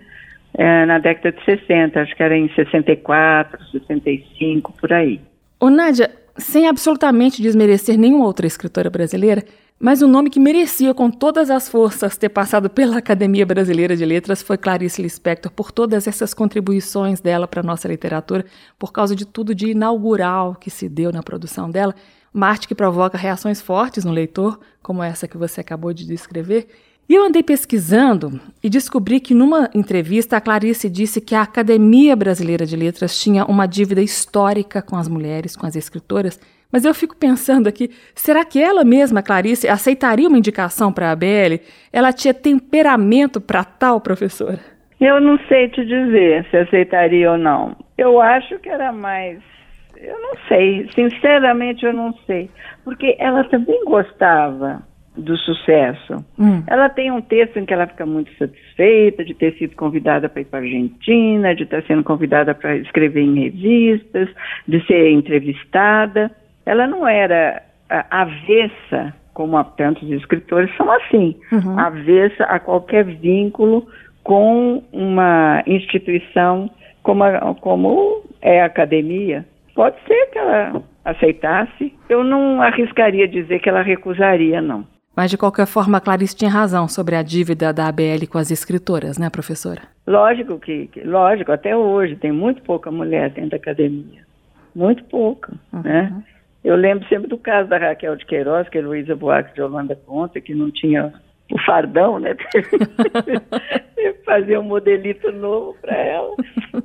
[0.58, 5.20] é, na década de 60, acho que era em 64, 65, por aí.
[5.60, 9.44] Ô Nádia, sem absolutamente desmerecer nenhuma outra escritora brasileira,
[9.78, 14.06] mas o nome que merecia com todas as forças ter passado pela Academia Brasileira de
[14.06, 18.46] Letras foi Clarice Lispector, por todas essas contribuições dela para a nossa literatura,
[18.78, 21.94] por causa de tudo de inaugural que se deu na produção dela,
[22.32, 26.66] uma arte que provoca reações fortes no leitor, como essa que você acabou de descrever,
[27.08, 32.16] e eu andei pesquisando e descobri que numa entrevista a Clarice disse que a Academia
[32.16, 36.40] Brasileira de Letras tinha uma dívida histórica com as mulheres, com as escritoras.
[36.70, 41.12] Mas eu fico pensando aqui, será que ela mesma, Clarice, aceitaria uma indicação para a
[41.12, 41.60] ABL?
[41.92, 44.58] Ela tinha temperamento para tal, professora?
[45.00, 47.76] Eu não sei te dizer se aceitaria ou não.
[47.96, 49.40] Eu acho que era mais
[49.98, 52.50] eu não sei, sinceramente eu não sei,
[52.84, 54.82] porque ela também gostava
[55.16, 56.24] do sucesso.
[56.38, 56.62] Hum.
[56.66, 60.42] Ela tem um texto em que ela fica muito satisfeita de ter sido convidada para
[60.42, 64.28] ir para a Argentina, de estar sendo convidada para escrever em revistas,
[64.66, 66.30] de ser entrevistada.
[66.64, 67.62] Ela não era
[68.10, 71.78] avessa, como tantos escritores são assim, uhum.
[71.78, 73.86] avessa a qualquer vínculo
[74.22, 76.70] com uma instituição
[77.02, 79.46] como, a, como é a academia.
[79.74, 81.94] Pode ser que ela aceitasse.
[82.08, 84.84] Eu não arriscaria dizer que ela recusaria, não.
[85.16, 88.50] Mas, de qualquer forma, a Clarice tinha razão sobre a dívida da ABL com as
[88.50, 89.80] escritoras, né, professora?
[90.06, 94.26] Lógico que, lógico, até hoje tem muito pouca mulher dentro da academia.
[94.74, 95.80] Muito pouca, uhum.
[95.82, 96.22] né?
[96.62, 99.96] Eu lembro sempre do caso da Raquel de Queiroz, que é Luísa Buarque de Holanda
[99.96, 101.14] Conta, que não tinha
[101.52, 102.36] o fardão, né?
[104.24, 106.34] Fazer um modelito novo para ela.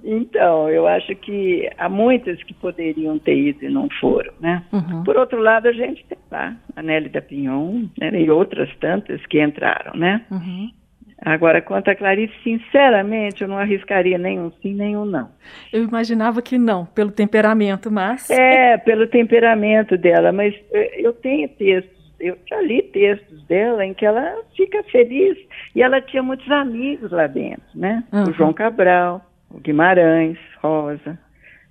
[0.03, 4.63] Então, eu acho que há muitas que poderiam ter ido e não foram, né?
[4.71, 5.03] Uhum.
[5.03, 8.11] Por outro lado, a gente tem lá a Nelly da Pinhon né?
[8.21, 10.23] e outras tantas que entraram, né?
[10.29, 10.69] Uhum.
[11.23, 15.29] Agora, quanto a Clarice, sinceramente, eu não arriscaria nenhum sim, nenhum não.
[15.71, 18.27] Eu imaginava que não, pelo temperamento, mas.
[18.29, 23.93] É, pelo temperamento dela, mas eh, eu tenho textos eu já li textos dela em
[23.93, 25.37] que ela fica feliz
[25.75, 28.03] e ela tinha muitos amigos lá dentro, né?
[28.13, 28.29] Uhum.
[28.29, 31.19] O João Cabral, o Guimarães, Rosa,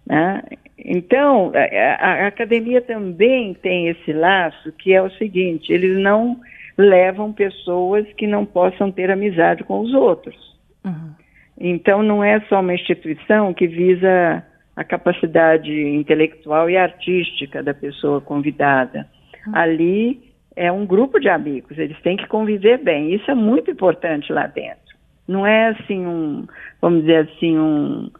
[0.06, 0.42] né?
[0.78, 6.40] Então, a, a, academia também tem esse laço que é o seguinte, eles não
[6.76, 10.36] levam pessoas que não possam ter amizade com os outros.
[10.84, 11.12] Uhum.
[11.58, 14.42] Então, não é só uma instituição que visa
[14.74, 19.06] a capacidade intelectual e artística da pessoa convidada.
[19.46, 19.56] Uhum.
[19.56, 23.14] Ali é um grupo de amigos, eles têm que conviver bem.
[23.14, 24.96] Isso é muito importante lá dentro.
[25.26, 26.46] Não é assim um,
[26.80, 28.10] vamos dizer assim, um,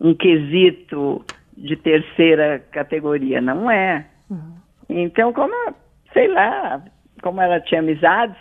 [0.00, 1.24] um quesito
[1.56, 4.06] de terceira categoria, não é.
[4.30, 4.54] Uhum.
[4.88, 5.54] Então, como,
[6.12, 6.82] sei lá,
[7.22, 8.36] como ela tinha amizades,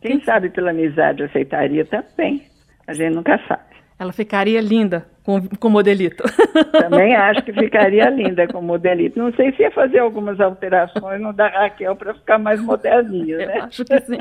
[0.00, 0.24] quem Sim.
[0.24, 2.42] sabe pela amizade aceitaria também.
[2.86, 3.69] A gente nunca sabe.
[4.00, 6.24] Ela ficaria linda com, com modelito.
[6.72, 9.18] Também acho que ficaria linda com modelito.
[9.18, 13.58] Não sei se ia fazer algumas alterações no da Raquel para ficar mais moderninha, né?
[13.58, 14.16] Eu acho que sim.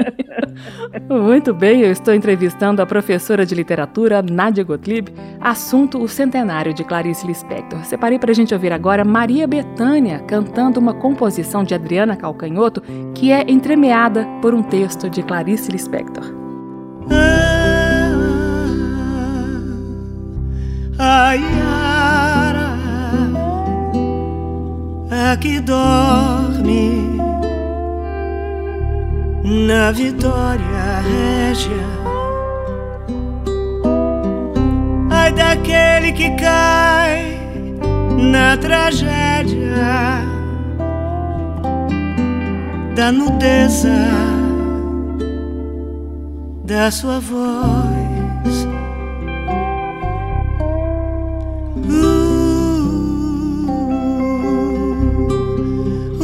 [1.09, 6.83] Muito bem, eu estou entrevistando a professora de literatura Nádia Gottlieb, assunto o centenário de
[6.83, 7.79] Clarice Lispector.
[7.85, 12.81] Separei para a gente ouvir agora Maria Bethânia cantando uma composição de Adriana Calcanhoto
[13.15, 16.35] que é entremeada por um texto de Clarice Lispector.
[17.09, 17.38] Ah.
[20.99, 22.69] A Yara
[25.09, 27.17] a que dorme
[29.45, 31.87] na vitória régia.
[35.09, 37.39] Ai daquele que cai
[38.17, 40.19] na tragédia
[42.95, 43.95] da nudeza
[46.65, 48.67] da sua voz.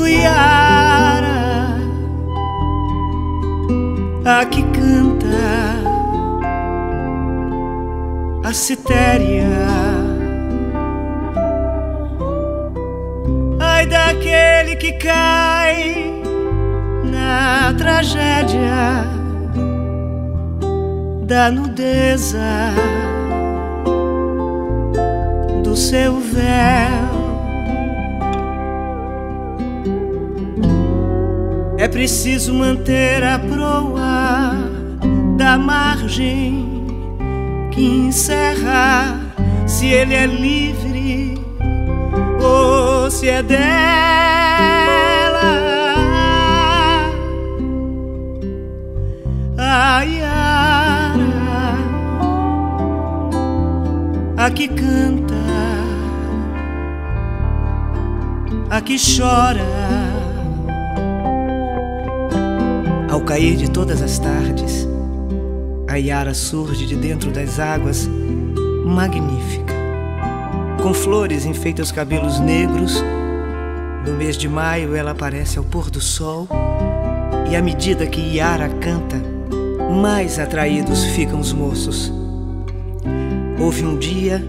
[0.08, 1.78] Yara,
[4.26, 5.76] a que canta
[8.44, 9.48] a citéria.
[13.60, 16.24] Ai daquele que cai
[17.04, 19.06] na tragédia
[21.26, 22.74] da nudeza
[25.64, 27.15] do seu véu.
[31.86, 34.56] É preciso manter a proa
[35.38, 36.84] da margem
[37.72, 39.20] que encerra.
[39.68, 41.40] Se ele é livre
[42.42, 43.62] ou se é dela.
[49.56, 51.22] A Yara,
[54.38, 55.36] a que canta,
[58.72, 59.75] a que chora
[63.26, 64.88] cair de todas as tardes,
[65.88, 68.08] a Yara surge de dentro das águas,
[68.86, 69.74] magnífica.
[70.82, 73.04] Com flores enfeita os cabelos negros.
[74.06, 76.48] No mês de maio ela aparece ao pôr do sol.
[77.50, 79.18] E à medida que Yara canta,
[80.00, 82.14] mais atraídos ficam os moços.
[83.60, 84.46] Houve um dia,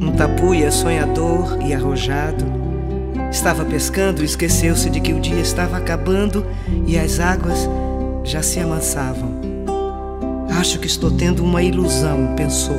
[0.00, 2.44] um tapuia sonhador e arrojado
[3.30, 6.46] estava pescando e esqueceu-se de que o dia estava acabando
[6.86, 7.68] e as águas
[8.28, 9.40] já se amansavam.
[10.60, 12.76] Acho que estou tendo uma ilusão, pensou.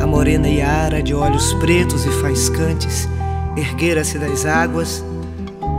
[0.00, 3.08] A morena Yara, de olhos pretos e faiscantes,
[3.56, 5.04] erguera-se das águas.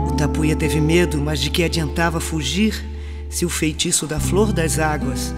[0.08, 2.82] O tapuia teve medo, mas de que adiantava fugir
[3.28, 5.34] se o feitiço da flor das águas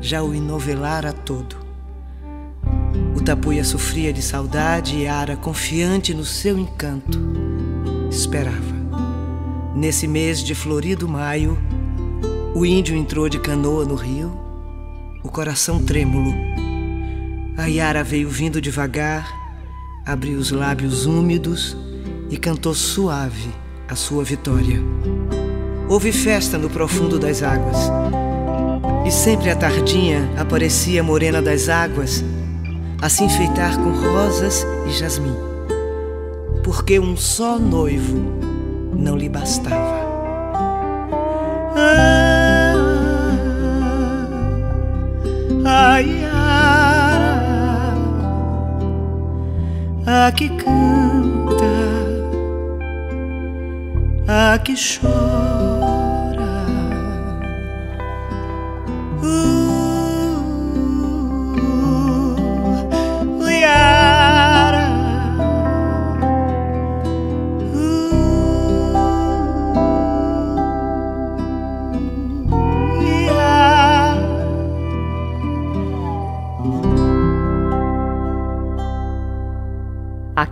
[0.00, 1.54] já o enovelara todo?
[3.14, 7.20] O tapuia sofria de saudade e Yara, confiante no seu encanto,
[8.10, 8.82] esperava.
[9.76, 11.56] Nesse mês de florido maio,
[12.54, 14.30] o índio entrou de canoa no rio,
[15.22, 16.34] o coração trêmulo.
[17.56, 19.26] A Yara veio vindo devagar,
[20.04, 21.76] abriu os lábios úmidos
[22.28, 23.50] e cantou suave
[23.88, 24.80] a sua vitória.
[25.88, 27.90] Houve festa no profundo das águas.
[29.06, 32.22] E sempre à tardinha aparecia a morena das águas
[33.00, 35.34] a se enfeitar com rosas e jasmim,
[36.62, 38.22] porque um só noivo
[38.96, 40.02] não lhe bastava.
[41.74, 42.21] Ah,
[45.92, 47.36] Ayara,
[50.06, 51.74] a que canta,
[54.26, 55.61] a que chora.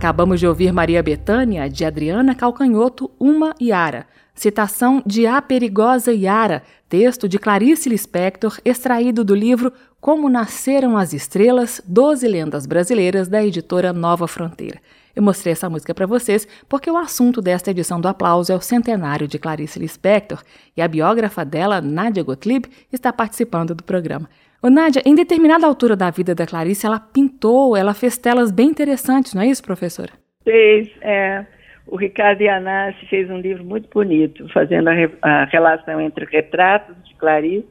[0.01, 4.07] Acabamos de ouvir Maria Betânia, de Adriana Calcanhoto, Uma Yara.
[4.33, 11.13] Citação de A Perigosa Yara, texto de Clarice Lispector, extraído do livro Como Nasceram as
[11.13, 14.81] Estrelas, Doze Lendas Brasileiras, da editora Nova Fronteira.
[15.15, 18.59] Eu mostrei essa música para vocês porque o assunto desta edição do Aplauso é o
[18.59, 20.41] centenário de Clarice Lispector
[20.75, 24.27] e a biógrafa dela, Nádia Gottlieb, está participando do programa.
[24.63, 28.67] Ô, Nádia, em determinada altura da vida da Clarice, ela pintou, ela fez telas bem
[28.67, 30.11] interessantes, não é isso, professora?
[30.43, 31.43] Fez, é.
[31.87, 34.93] O Ricardo Ianassi fez um livro muito bonito, fazendo a,
[35.23, 37.65] a relação entre retratos de Clarice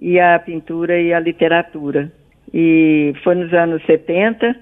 [0.00, 2.10] e a pintura e a literatura.
[2.52, 4.56] E foi nos anos 70,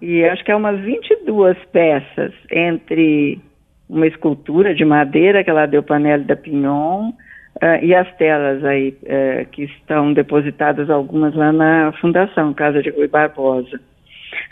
[0.00, 3.38] e acho que é umas 22 peças entre
[3.86, 7.12] uma escultura de madeira que ela deu panela da Pignon
[7.62, 12.90] uh, e as telas aí uh, que estão depositadas algumas lá na Fundação Casa de
[12.90, 13.80] Rui Barbosa.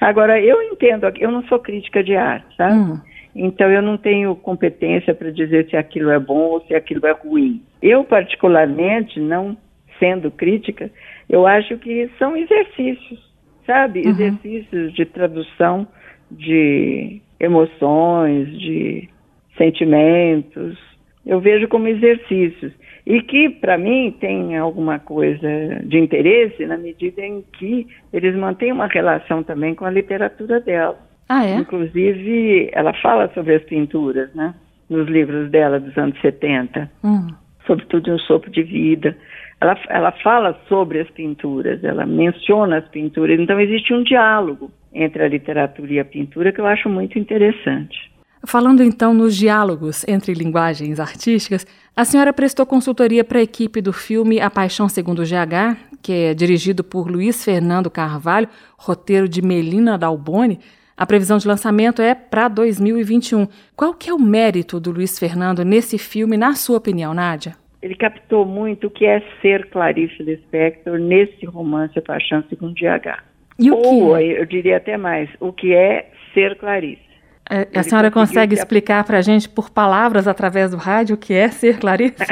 [0.00, 2.68] Agora, eu entendo, eu não sou crítica de arte, tá?
[2.68, 3.00] Uhum.
[3.34, 7.12] Então eu não tenho competência para dizer se aquilo é bom ou se aquilo é
[7.12, 7.62] ruim.
[7.82, 9.56] Eu, particularmente, não
[9.98, 10.90] sendo crítica,
[11.28, 13.20] eu acho que são exercícios,
[13.66, 14.00] sabe?
[14.00, 14.10] Uhum.
[14.10, 15.86] Exercícios de tradução
[16.30, 19.08] de emoções, de
[19.56, 20.78] sentimentos.
[21.24, 22.72] Eu vejo como exercícios.
[23.06, 25.48] E que, para mim, tem alguma coisa
[25.84, 30.98] de interesse na medida em que eles mantêm uma relação também com a literatura dela.
[31.28, 31.54] Ah, é?
[31.54, 34.54] Inclusive, ela fala sobre as pinturas, né?
[34.90, 36.90] Nos livros dela dos anos 70.
[37.04, 37.28] Hum.
[37.64, 39.16] Sobretudo um sopro de vida.
[39.60, 43.38] Ela, ela fala sobre as pinturas, ela menciona as pinturas.
[43.38, 48.10] Então, existe um diálogo entre a literatura e a pintura que eu acho muito interessante.
[48.46, 51.66] Falando então nos diálogos entre linguagens artísticas,
[51.96, 56.32] a senhora prestou consultoria para a equipe do filme A Paixão Segundo GH, que é
[56.32, 60.60] dirigido por Luiz Fernando Carvalho, roteiro de Melina Dalboni.
[60.96, 63.48] A previsão de lançamento é para 2021.
[63.74, 67.56] Qual que é o mérito do Luiz Fernando nesse filme, na sua opinião, Nádia?
[67.82, 73.24] Ele captou muito o que é ser Clarice Lispector nesse romance A Paixão Segundo GH.
[73.58, 74.22] E o Ou, que?
[74.22, 77.05] eu diria até mais, o que é ser Clarice.
[77.48, 81.32] É, a senhora consegue explicar para a gente por palavras através do rádio o que
[81.32, 82.16] é ser Clarice?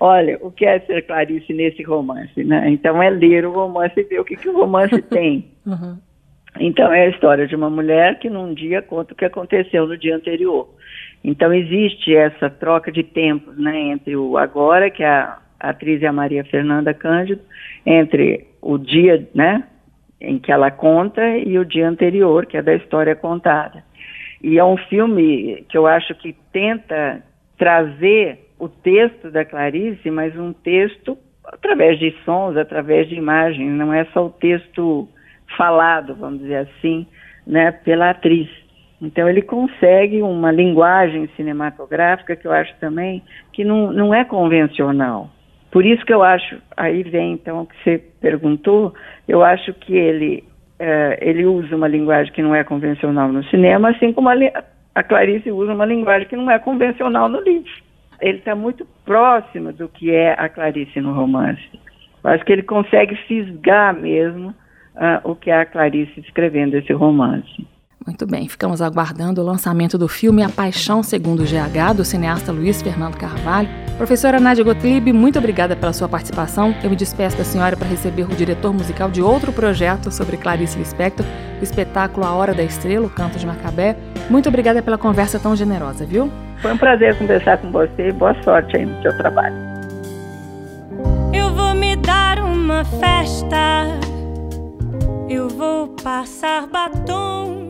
[0.00, 2.68] Olha, o que é ser Clarice nesse romance, né?
[2.70, 5.52] Então é ler o romance e ver o que, que o romance tem.
[5.64, 5.98] Uhum.
[6.58, 9.96] Então é a história de uma mulher que num dia conta o que aconteceu no
[9.96, 10.68] dia anterior.
[11.22, 16.02] Então existe essa troca de tempos, né, entre o agora, que é a, a atriz
[16.02, 17.42] é a Maria Fernanda Cândido,
[17.86, 19.62] entre o dia, né,
[20.20, 23.82] em que ela conta e o dia anterior, que é da história contada.
[24.42, 27.22] E é um filme que eu acho que tenta
[27.58, 33.92] trazer o texto da Clarice, mas um texto através de sons, através de imagens, não
[33.92, 35.08] é só o texto
[35.56, 37.06] falado, vamos dizer assim,
[37.46, 38.48] né, pela atriz.
[39.00, 45.30] Então ele consegue uma linguagem cinematográfica que eu acho também que não, não é convencional.
[45.70, 48.92] Por isso que eu acho, aí vem então o que você perguntou,
[49.28, 50.44] eu acho que ele,
[50.80, 54.34] uh, ele usa uma linguagem que não é convencional no cinema, assim como a,
[54.94, 57.70] a Clarice usa uma linguagem que não é convencional no livro.
[58.20, 61.62] Ele está muito próximo do que é a Clarice no romance.
[62.22, 66.92] Eu acho que ele consegue fisgar mesmo uh, o que é a Clarice escrevendo esse
[66.92, 67.66] romance.
[68.06, 72.50] Muito bem, ficamos aguardando o lançamento do filme A Paixão Segundo o GH, do cineasta
[72.50, 73.68] Luiz Fernando Carvalho.
[73.98, 76.74] Professora Nádia Gottlieb, muito obrigada pela sua participação.
[76.82, 80.78] Eu me despeço da senhora para receber o diretor musical de outro projeto sobre Clarice
[80.78, 81.26] Lispector,
[81.60, 83.94] o espetáculo A Hora da Estrela, o Canto de Macabé.
[84.30, 86.32] Muito obrigada pela conversa tão generosa, viu?
[86.62, 89.54] Foi um prazer conversar com você e boa sorte aí no seu trabalho.
[91.34, 93.86] Eu vou me dar uma festa,
[95.28, 97.69] eu vou passar batom.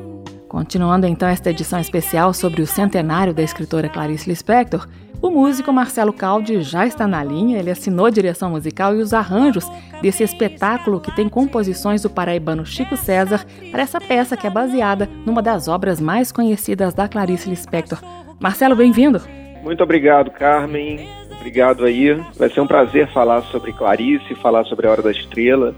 [0.51, 4.85] Continuando então esta edição especial sobre o centenário da escritora Clarice Lispector,
[5.23, 9.15] o músico Marcelo Caldi já está na linha, ele assinou a direção musical e os
[9.15, 9.71] arranjos
[10.03, 15.09] desse espetáculo que tem composições do paraibano Chico César para essa peça que é baseada
[15.25, 18.01] numa das obras mais conhecidas da Clarice Lispector.
[18.41, 19.23] Marcelo, bem-vindo!
[19.63, 21.09] Muito obrigado, Carmen.
[21.31, 22.13] Obrigado aí.
[22.37, 25.77] Vai ser um prazer falar sobre Clarice, falar sobre a Hora da Estrela,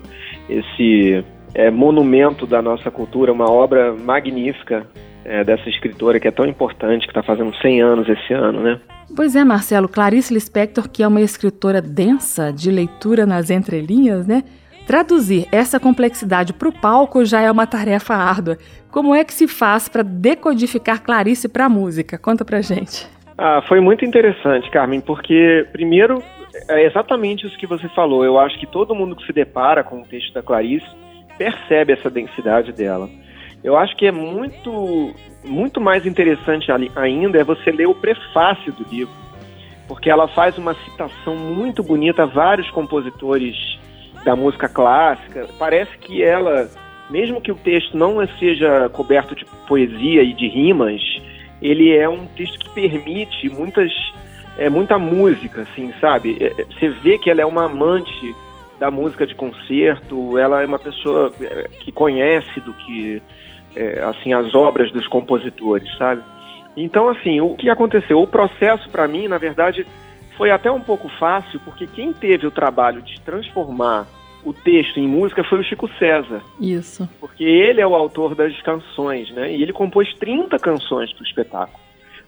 [0.49, 1.23] esse
[1.55, 4.87] é, monumento da nossa cultura, uma obra magnífica
[5.25, 8.81] é, dessa escritora que é tão importante, que está fazendo 100 anos esse ano, né?
[9.15, 9.89] Pois é, Marcelo.
[9.89, 14.43] Clarice Lispector, que é uma escritora densa, de leitura nas entrelinhas, né?
[14.87, 18.59] Traduzir essa complexidade para o palco já é uma tarefa árdua.
[18.91, 22.19] Como é que se faz para decodificar Clarice para a música?
[22.19, 23.07] Conta pra gente.
[23.39, 26.23] Ah, foi muito interessante, Carmen, porque primeiro
[26.69, 28.25] é exatamente isso que você falou.
[28.25, 30.87] Eu acho que todo mundo que se depara com o texto da Clarice
[31.39, 33.09] percebe essa densidade dela.
[33.63, 35.15] Eu acho que é muito,
[35.45, 39.15] muito mais interessante ainda é você ler o prefácio do livro,
[39.87, 43.57] porque ela faz uma citação muito bonita a vários compositores
[44.25, 45.49] da música clássica.
[45.59, 46.69] Parece que ela,
[47.09, 51.01] mesmo que o texto não seja coberto de poesia e de rimas,
[51.61, 53.93] ele é um texto que permite muitas,
[54.59, 56.37] é, muita música, assim, sabe?
[56.41, 58.35] É, você vê que ela é uma amante
[58.83, 63.23] da música de concerto, ela é uma pessoa é, que conhece do que
[63.77, 66.21] é, assim as obras dos compositores, sabe?
[66.77, 68.21] Então assim, o que aconteceu?
[68.21, 69.87] O processo para mim, na verdade,
[70.37, 74.09] foi até um pouco fácil, porque quem teve o trabalho de transformar
[74.45, 76.43] o texto em música foi o Chico César.
[76.61, 77.09] Isso.
[77.21, 79.55] Porque ele é o autor das canções, né?
[79.55, 81.79] E ele compôs 30 canções para o espetáculo.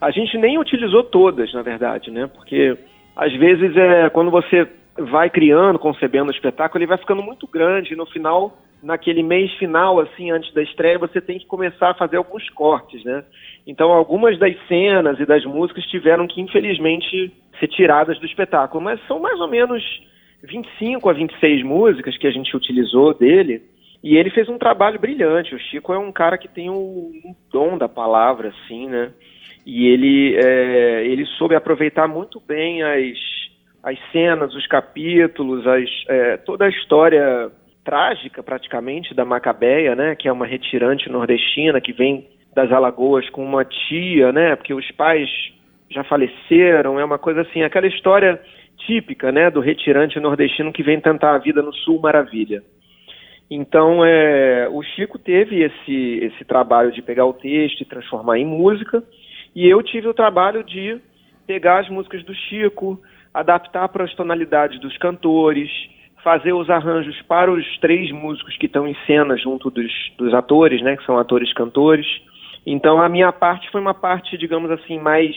[0.01, 2.31] A gente nem utilizou todas, na verdade, né?
[2.33, 2.79] Porque
[3.17, 7.93] às vezes é quando você vai criando, concebendo o espetáculo, ele vai ficando muito grande
[7.93, 11.95] e no final, naquele mês final, assim, antes da estreia, você tem que começar a
[11.95, 13.25] fazer alguns cortes, né?
[13.67, 19.01] Então, algumas das cenas e das músicas tiveram que, infelizmente, ser tiradas do espetáculo, mas
[19.07, 19.83] são mais ou menos
[20.43, 23.63] 25 a 26 músicas que a gente utilizou dele,
[24.03, 25.55] e ele fez um trabalho brilhante.
[25.55, 29.11] O Chico é um cara que tem um, um dom da palavra, assim, né?
[29.65, 33.19] E ele, é, ele soube aproveitar muito bem as,
[33.85, 37.51] as cenas, os capítulos, as, é, toda a história
[37.85, 40.17] trágica, praticamente, da Macabeia, né?
[40.17, 44.57] Que é uma retirante nordestina que vem das Alagoas com uma tia, né?
[44.57, 45.29] Porque os pais
[45.91, 48.41] já faleceram, é uma coisa assim, aquela história
[48.79, 52.63] típica, né, do retirante nordestino que vem tentar a vida no Sul Maravilha.
[53.51, 58.47] Então, é, o Chico teve esse, esse trabalho de pegar o texto e transformar em
[58.47, 59.03] música,
[59.55, 61.01] e eu tive o trabalho de
[61.47, 63.01] pegar as músicas do Chico,
[63.35, 65.69] adaptar para as tonalidades dos cantores,
[66.23, 70.81] fazer os arranjos para os três músicos que estão em cena junto dos, dos atores,
[70.81, 72.07] né, que são atores-cantores.
[72.65, 75.37] Então, a minha parte foi uma parte, digamos assim, mais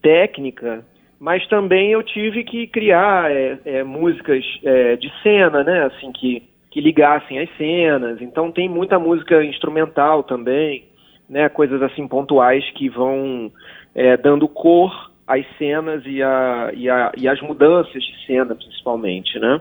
[0.00, 0.84] técnica,
[1.18, 6.42] mas também eu tive que criar é, é, músicas é, de cena, né, assim, que,
[6.70, 8.22] que ligassem as cenas.
[8.22, 10.84] Então tem muita música instrumental também,
[11.28, 13.50] né, coisas assim pontuais que vão
[13.94, 19.38] é, dando cor às cenas e, a, e, a, e as mudanças de cena, principalmente,
[19.38, 19.60] né.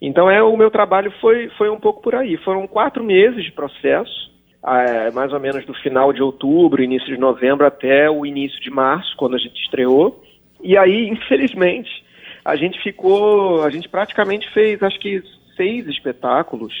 [0.00, 2.36] Então é o meu trabalho foi, foi um pouco por aí.
[2.36, 4.30] Foram quatro meses de processo,
[4.64, 8.70] é, mais ou menos do final de outubro, início de novembro até o início de
[8.70, 10.22] março, quando a gente estreou.
[10.62, 11.90] E aí, infelizmente,
[12.44, 15.22] a gente ficou, a gente praticamente fez, acho que
[15.56, 16.72] seis espetáculos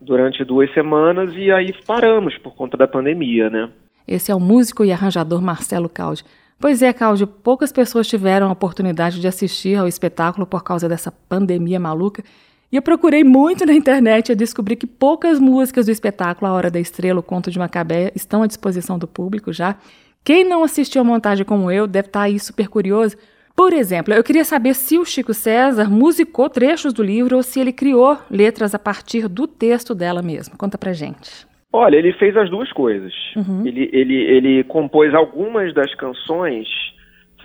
[0.00, 3.68] durante duas semanas e aí paramos por conta da pandemia, né?
[4.08, 6.24] Esse é o músico e arranjador Marcelo Caldi.
[6.60, 11.10] Pois é, Cláudio, poucas pessoas tiveram a oportunidade de assistir ao espetáculo por causa dessa
[11.10, 12.22] pandemia maluca.
[12.70, 16.70] E eu procurei muito na internet e descobri que poucas músicas do espetáculo A Hora
[16.70, 19.74] da Estrela, o Conto de Macabé, estão à disposição do público já.
[20.22, 23.16] Quem não assistiu a montagem como eu deve estar aí super curioso.
[23.56, 27.58] Por exemplo, eu queria saber se o Chico César musicou trechos do livro ou se
[27.58, 30.58] ele criou letras a partir do texto dela mesmo.
[30.58, 31.49] Conta pra gente.
[31.72, 33.12] Olha, ele fez as duas coisas.
[33.36, 33.64] Uhum.
[33.66, 36.68] Ele, ele, ele compôs algumas das canções,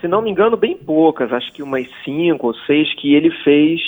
[0.00, 3.80] se não me engano, bem poucas, acho que umas cinco ou seis, que ele fez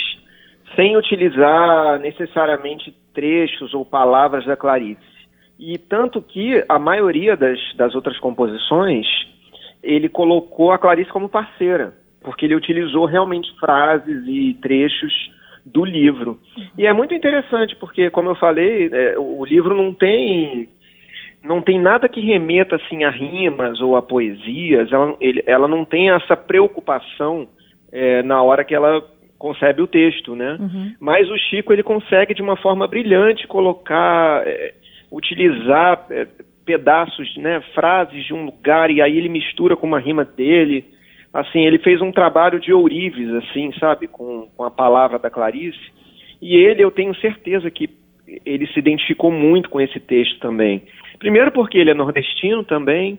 [0.77, 5.01] sem utilizar necessariamente trechos ou palavras da Clarice.
[5.59, 9.07] E tanto que a maioria das, das outras composições,
[9.83, 15.13] ele colocou a Clarice como parceira, porque ele utilizou realmente frases e trechos
[15.65, 16.39] do livro.
[16.77, 20.69] E é muito interessante, porque, como eu falei, é, o livro não tem
[21.43, 25.85] não tem nada que remeta assim a rimas ou a poesias, ela, ele, ela não
[25.85, 27.49] tem essa preocupação
[27.93, 29.03] é, na hora que ela
[29.39, 30.57] concebe o texto, né?
[30.59, 30.95] Uhum.
[30.99, 34.75] Mas o Chico ele consegue de uma forma brilhante colocar é,
[35.13, 36.27] utilizar é,
[36.67, 40.85] pedaços, né, frases de um lugar e aí ele mistura com uma rima dele.
[41.33, 45.79] Assim, ele fez um trabalho de ourives, assim, sabe, com, com a palavra da Clarice.
[46.41, 47.91] E ele, eu tenho certeza que
[48.45, 50.83] ele se identificou muito com esse texto também.
[51.19, 53.19] Primeiro porque ele é nordestino também,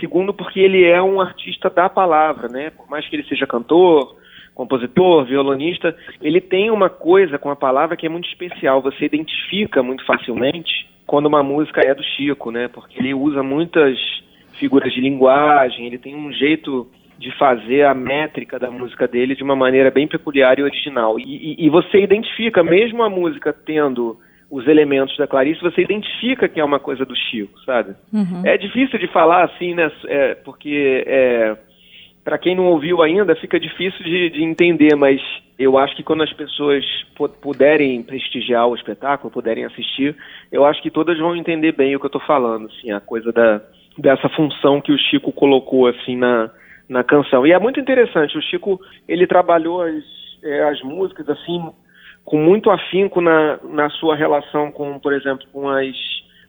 [0.00, 2.70] segundo porque ele é um artista da palavra, né?
[2.70, 4.16] Por mais que ele seja cantor,
[4.54, 8.82] compositor, violonista, ele tem uma coisa com a palavra que é muito especial.
[8.82, 12.68] Você identifica muito facilmente quando uma música é do Chico, né?
[12.68, 13.98] Porque ele usa muitas
[14.58, 16.88] figuras de linguagem, ele tem um jeito
[17.22, 21.18] de fazer a métrica da música dele de uma maneira bem peculiar e original.
[21.18, 24.18] E, e, e você identifica, mesmo a música tendo
[24.50, 27.94] os elementos da Clarice, você identifica que é uma coisa do Chico, sabe?
[28.12, 28.42] Uhum.
[28.44, 29.90] É difícil de falar assim, né?
[30.06, 31.56] É, porque é,
[32.24, 35.20] para quem não ouviu ainda, fica difícil de, de, entender, mas
[35.58, 36.84] eu acho que quando as pessoas
[37.40, 40.14] puderem prestigiar o espetáculo, puderem assistir,
[40.50, 43.32] eu acho que todas vão entender bem o que eu estou falando, assim, a coisa
[43.32, 43.62] da,
[43.96, 46.50] dessa função que o Chico colocou assim na,
[46.88, 47.46] na canção.
[47.46, 50.04] E é muito interessante, o Chico ele trabalhou as,
[50.42, 51.72] é, as músicas assim
[52.24, 55.96] com muito afinco na, na sua relação com, por exemplo, com as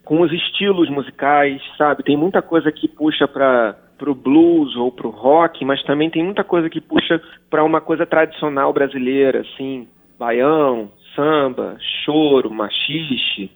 [0.04, 2.04] com os estilos musicais, sabe?
[2.04, 6.44] Tem muita coisa que puxa para pro blues ou pro rock, mas também tem muita
[6.44, 9.88] coisa que puxa para uma coisa tradicional brasileira, assim,
[10.20, 13.50] baião, samba, choro, machixe,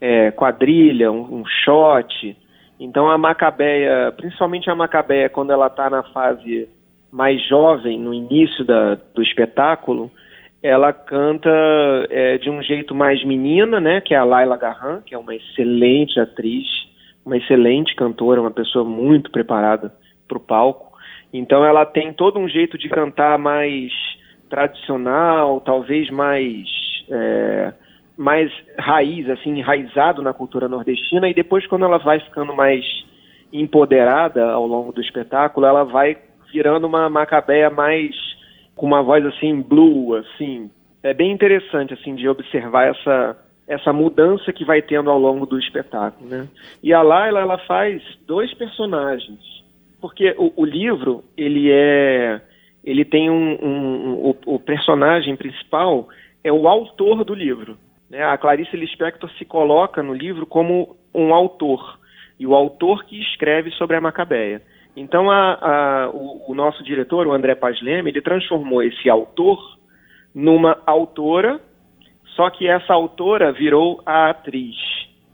[0.00, 2.36] é, quadrilha, um, um shot.
[2.78, 6.68] Então a macabeia, principalmente a macabeia, quando ela está na fase
[7.10, 10.10] mais jovem, no início da, do espetáculo,
[10.62, 11.50] ela canta
[12.10, 14.00] é, de um jeito mais menina, né?
[14.00, 16.66] Que é a Laila Garran, que é uma excelente atriz,
[17.24, 19.92] uma excelente cantora, uma pessoa muito preparada
[20.26, 20.92] para o palco.
[21.32, 23.92] Então ela tem todo um jeito de cantar mais
[24.48, 26.66] tradicional, talvez mais
[27.10, 27.72] é,
[28.16, 31.28] mais raiz, assim, enraizado na cultura nordestina.
[31.28, 32.84] E depois, quando ela vai ficando mais
[33.52, 36.16] empoderada ao longo do espetáculo, ela vai
[36.52, 38.14] virando uma macabeia mais
[38.76, 40.70] com uma voz assim blue, assim.
[41.02, 43.36] É bem interessante assim de observar essa
[43.66, 46.46] essa mudança que vai tendo ao longo do espetáculo, né?
[46.82, 49.40] E a Laila ela faz dois personagens,
[50.02, 52.40] porque o, o livro ele é
[52.84, 56.06] ele tem um, um, um o, o, personagem principal
[56.42, 57.78] é o autor do livro.
[58.10, 58.22] Né?
[58.22, 61.98] A Clarice Lispector se coloca no livro como um autor
[62.38, 64.60] e o autor que escreve sobre a Macabeia.
[64.96, 69.58] Então, a, a, o, o, nosso diretor, o André Paz Leme, ele transformou esse autor
[70.34, 71.60] numa autora,
[72.36, 74.76] só que essa autora virou a atriz.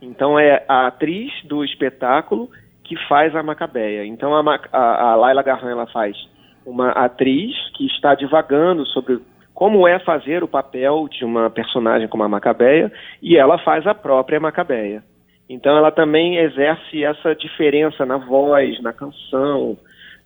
[0.01, 2.51] Então, é a atriz do espetáculo
[2.85, 4.05] que faz a Macabeia.
[4.05, 6.17] Então, a, a, Laila Garran ela faz
[6.65, 9.21] uma atriz que está divagando sobre
[9.61, 12.91] como é fazer o papel de uma personagem como a Macabeia,
[13.23, 15.03] e ela faz a própria Macabeia.
[15.51, 19.77] Então ela também exerce essa diferença na voz, na canção,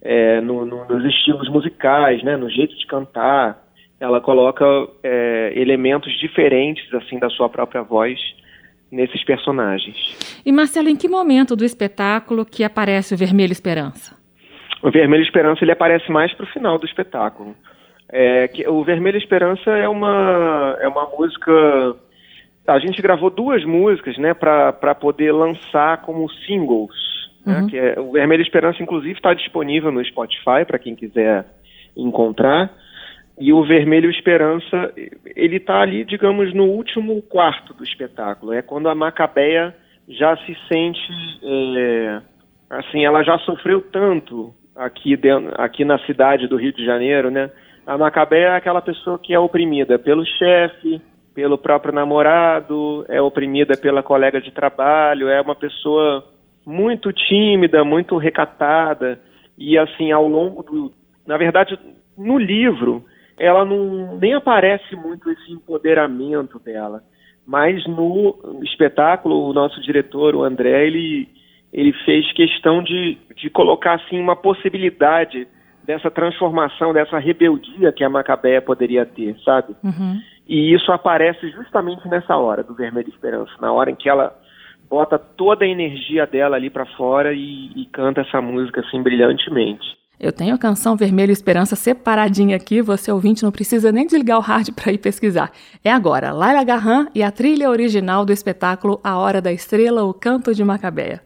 [0.01, 3.59] é, no, no, nos estilos musicais, né, no jeito de cantar.
[3.99, 4.65] Ela coloca
[5.03, 8.21] é, elementos diferentes assim da sua própria voz
[8.89, 9.97] nesses personagens.
[10.47, 14.17] E Marcelo, em que momento do espetáculo que aparece o Vermelho Esperança?
[14.81, 17.57] O Vermelho Esperança ele aparece mais para o final do espetáculo.
[18.17, 21.53] É, que, o Vermelho Esperança é uma, é uma música
[22.67, 26.95] a gente gravou duas músicas, né, para poder lançar como singles.
[27.45, 27.67] Né, uhum.
[27.67, 31.45] que é, o Vermelho Esperança, inclusive, está disponível no Spotify para quem quiser
[31.97, 32.73] encontrar.
[33.39, 34.95] E o Vermelho Esperança,
[35.37, 38.53] ele está ali, digamos, no último quarto do espetáculo.
[38.53, 39.75] É quando a Macabeia
[40.09, 41.01] já se sente,
[41.77, 42.23] é,
[42.71, 47.51] assim, ela já sofreu tanto aqui, dentro, aqui na cidade do Rio de Janeiro, né?
[47.87, 51.01] A Macabeia é aquela pessoa que é oprimida pelo chefe,
[51.35, 56.25] pelo próprio namorado, é oprimida pela colega de trabalho, é uma pessoa
[56.65, 59.21] muito tímida, muito recatada.
[59.59, 60.93] E assim ao longo do,
[61.27, 61.79] na verdade,
[62.17, 63.05] no livro
[63.39, 67.03] ela não nem aparece muito esse empoderamento dela,
[67.47, 71.29] mas no espetáculo o nosso diretor, o André, ele
[71.73, 75.49] ele fez questão de, de colocar assim uma possibilidade
[75.87, 79.77] dessa transformação, dessa rebeldia que a Macabeia poderia ter, sabe?
[79.83, 80.21] Uhum.
[80.47, 84.37] E isso aparece justamente nessa hora do Vermelho Esperança, na hora em que ela
[84.89, 89.85] bota toda a energia dela ali para fora e, e, canta essa música assim brilhantemente.
[90.21, 94.43] Eu tenho a canção Vermelho Esperança separadinha aqui, você ouvinte não precisa nem desligar o
[94.43, 95.51] rádio para ir pesquisar.
[95.83, 100.15] É agora, Laila Garran e a trilha original do espetáculo A Hora da Estrela, o
[100.15, 101.24] Canto de Macabeia.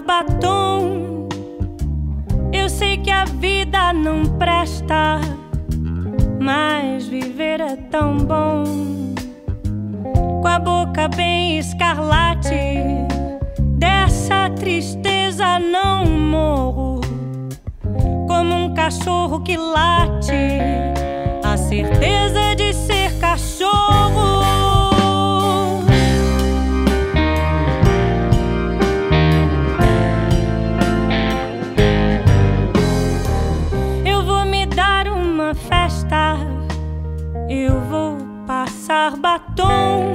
[0.00, 1.28] Batom.
[2.52, 5.20] Eu sei que a vida não presta,
[6.40, 8.64] mas viver é tão bom.
[10.40, 12.50] Com a boca bem escarlate,
[13.78, 17.00] dessa tristeza não morro.
[18.26, 20.32] Como um cachorro que late,
[21.44, 24.61] a certeza de ser cachorro.
[38.92, 40.12] Passar batom.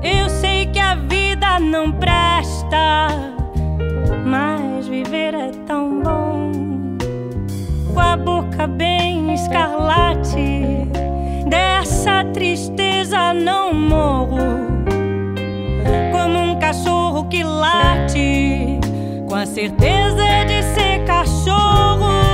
[0.00, 3.08] Eu sei que a vida não presta,
[4.24, 6.52] mas viver é tão bom.
[7.92, 10.86] Com a boca bem escarlate,
[11.48, 14.38] dessa tristeza não morro.
[16.12, 18.78] Como um cachorro que late,
[19.28, 22.31] com a certeza de ser cachorro.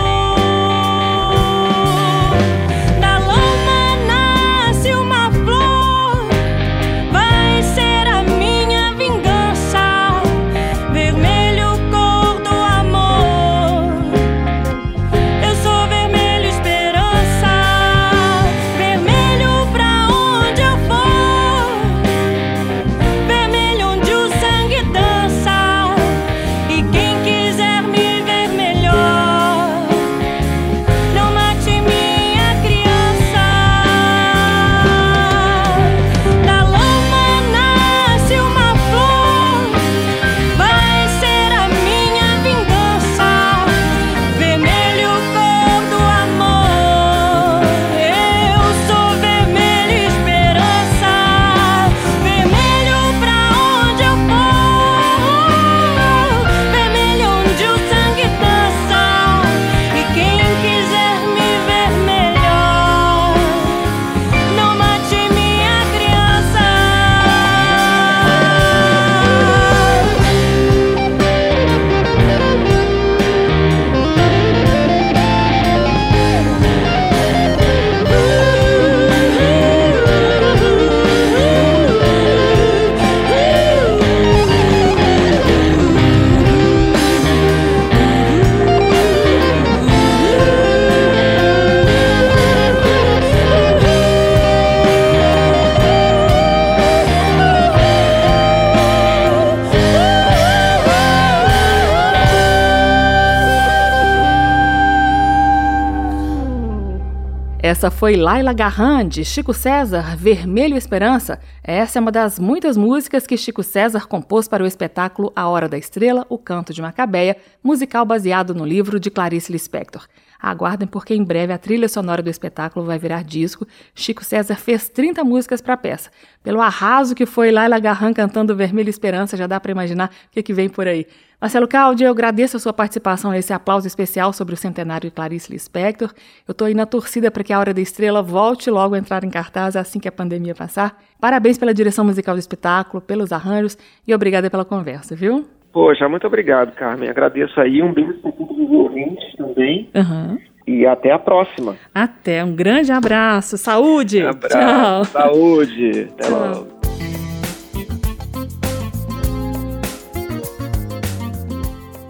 [107.78, 111.38] Essa foi Laila Garran, de Chico César, Vermelho Esperança.
[111.62, 115.68] Essa é uma das muitas músicas que Chico César compôs para o espetáculo A Hora
[115.68, 120.08] da Estrela, O Canto de Macabeia, musical baseado no livro de Clarice Lispector.
[120.40, 123.66] Aguardem porque em breve a trilha sonora do espetáculo vai virar disco.
[123.94, 126.10] Chico César fez 30 músicas para a peça.
[126.42, 130.42] Pelo arraso que foi Laila Garran cantando Vermelho Esperança, já dá para imaginar o que,
[130.42, 131.06] que vem por aí.
[131.40, 135.52] Marcelo Caldi, eu agradeço a sua participação nesse aplauso especial sobre o centenário de Clarice
[135.52, 136.12] Lispector.
[136.46, 139.22] Eu estou aí na torcida para que a Hora da Estrela volte logo a entrar
[139.24, 141.00] em cartaz assim que a pandemia passar.
[141.20, 145.57] Parabéns pela direção musical do espetáculo, pelos arranjos e obrigada pela conversa, viu?
[145.78, 147.08] Poxa, muito obrigado, Carmen.
[147.08, 147.80] Agradeço aí.
[147.80, 149.88] Um beijo para todos os ouvintes também.
[149.94, 150.36] Uhum.
[150.66, 151.76] E até a próxima.
[151.94, 152.44] Até.
[152.44, 153.56] Um grande abraço.
[153.56, 154.24] Saúde.
[154.24, 154.58] Um abraço.
[154.58, 155.04] Tchau.
[155.04, 156.08] Saúde.
[156.18, 156.40] Até Tchau.
[156.40, 156.77] logo.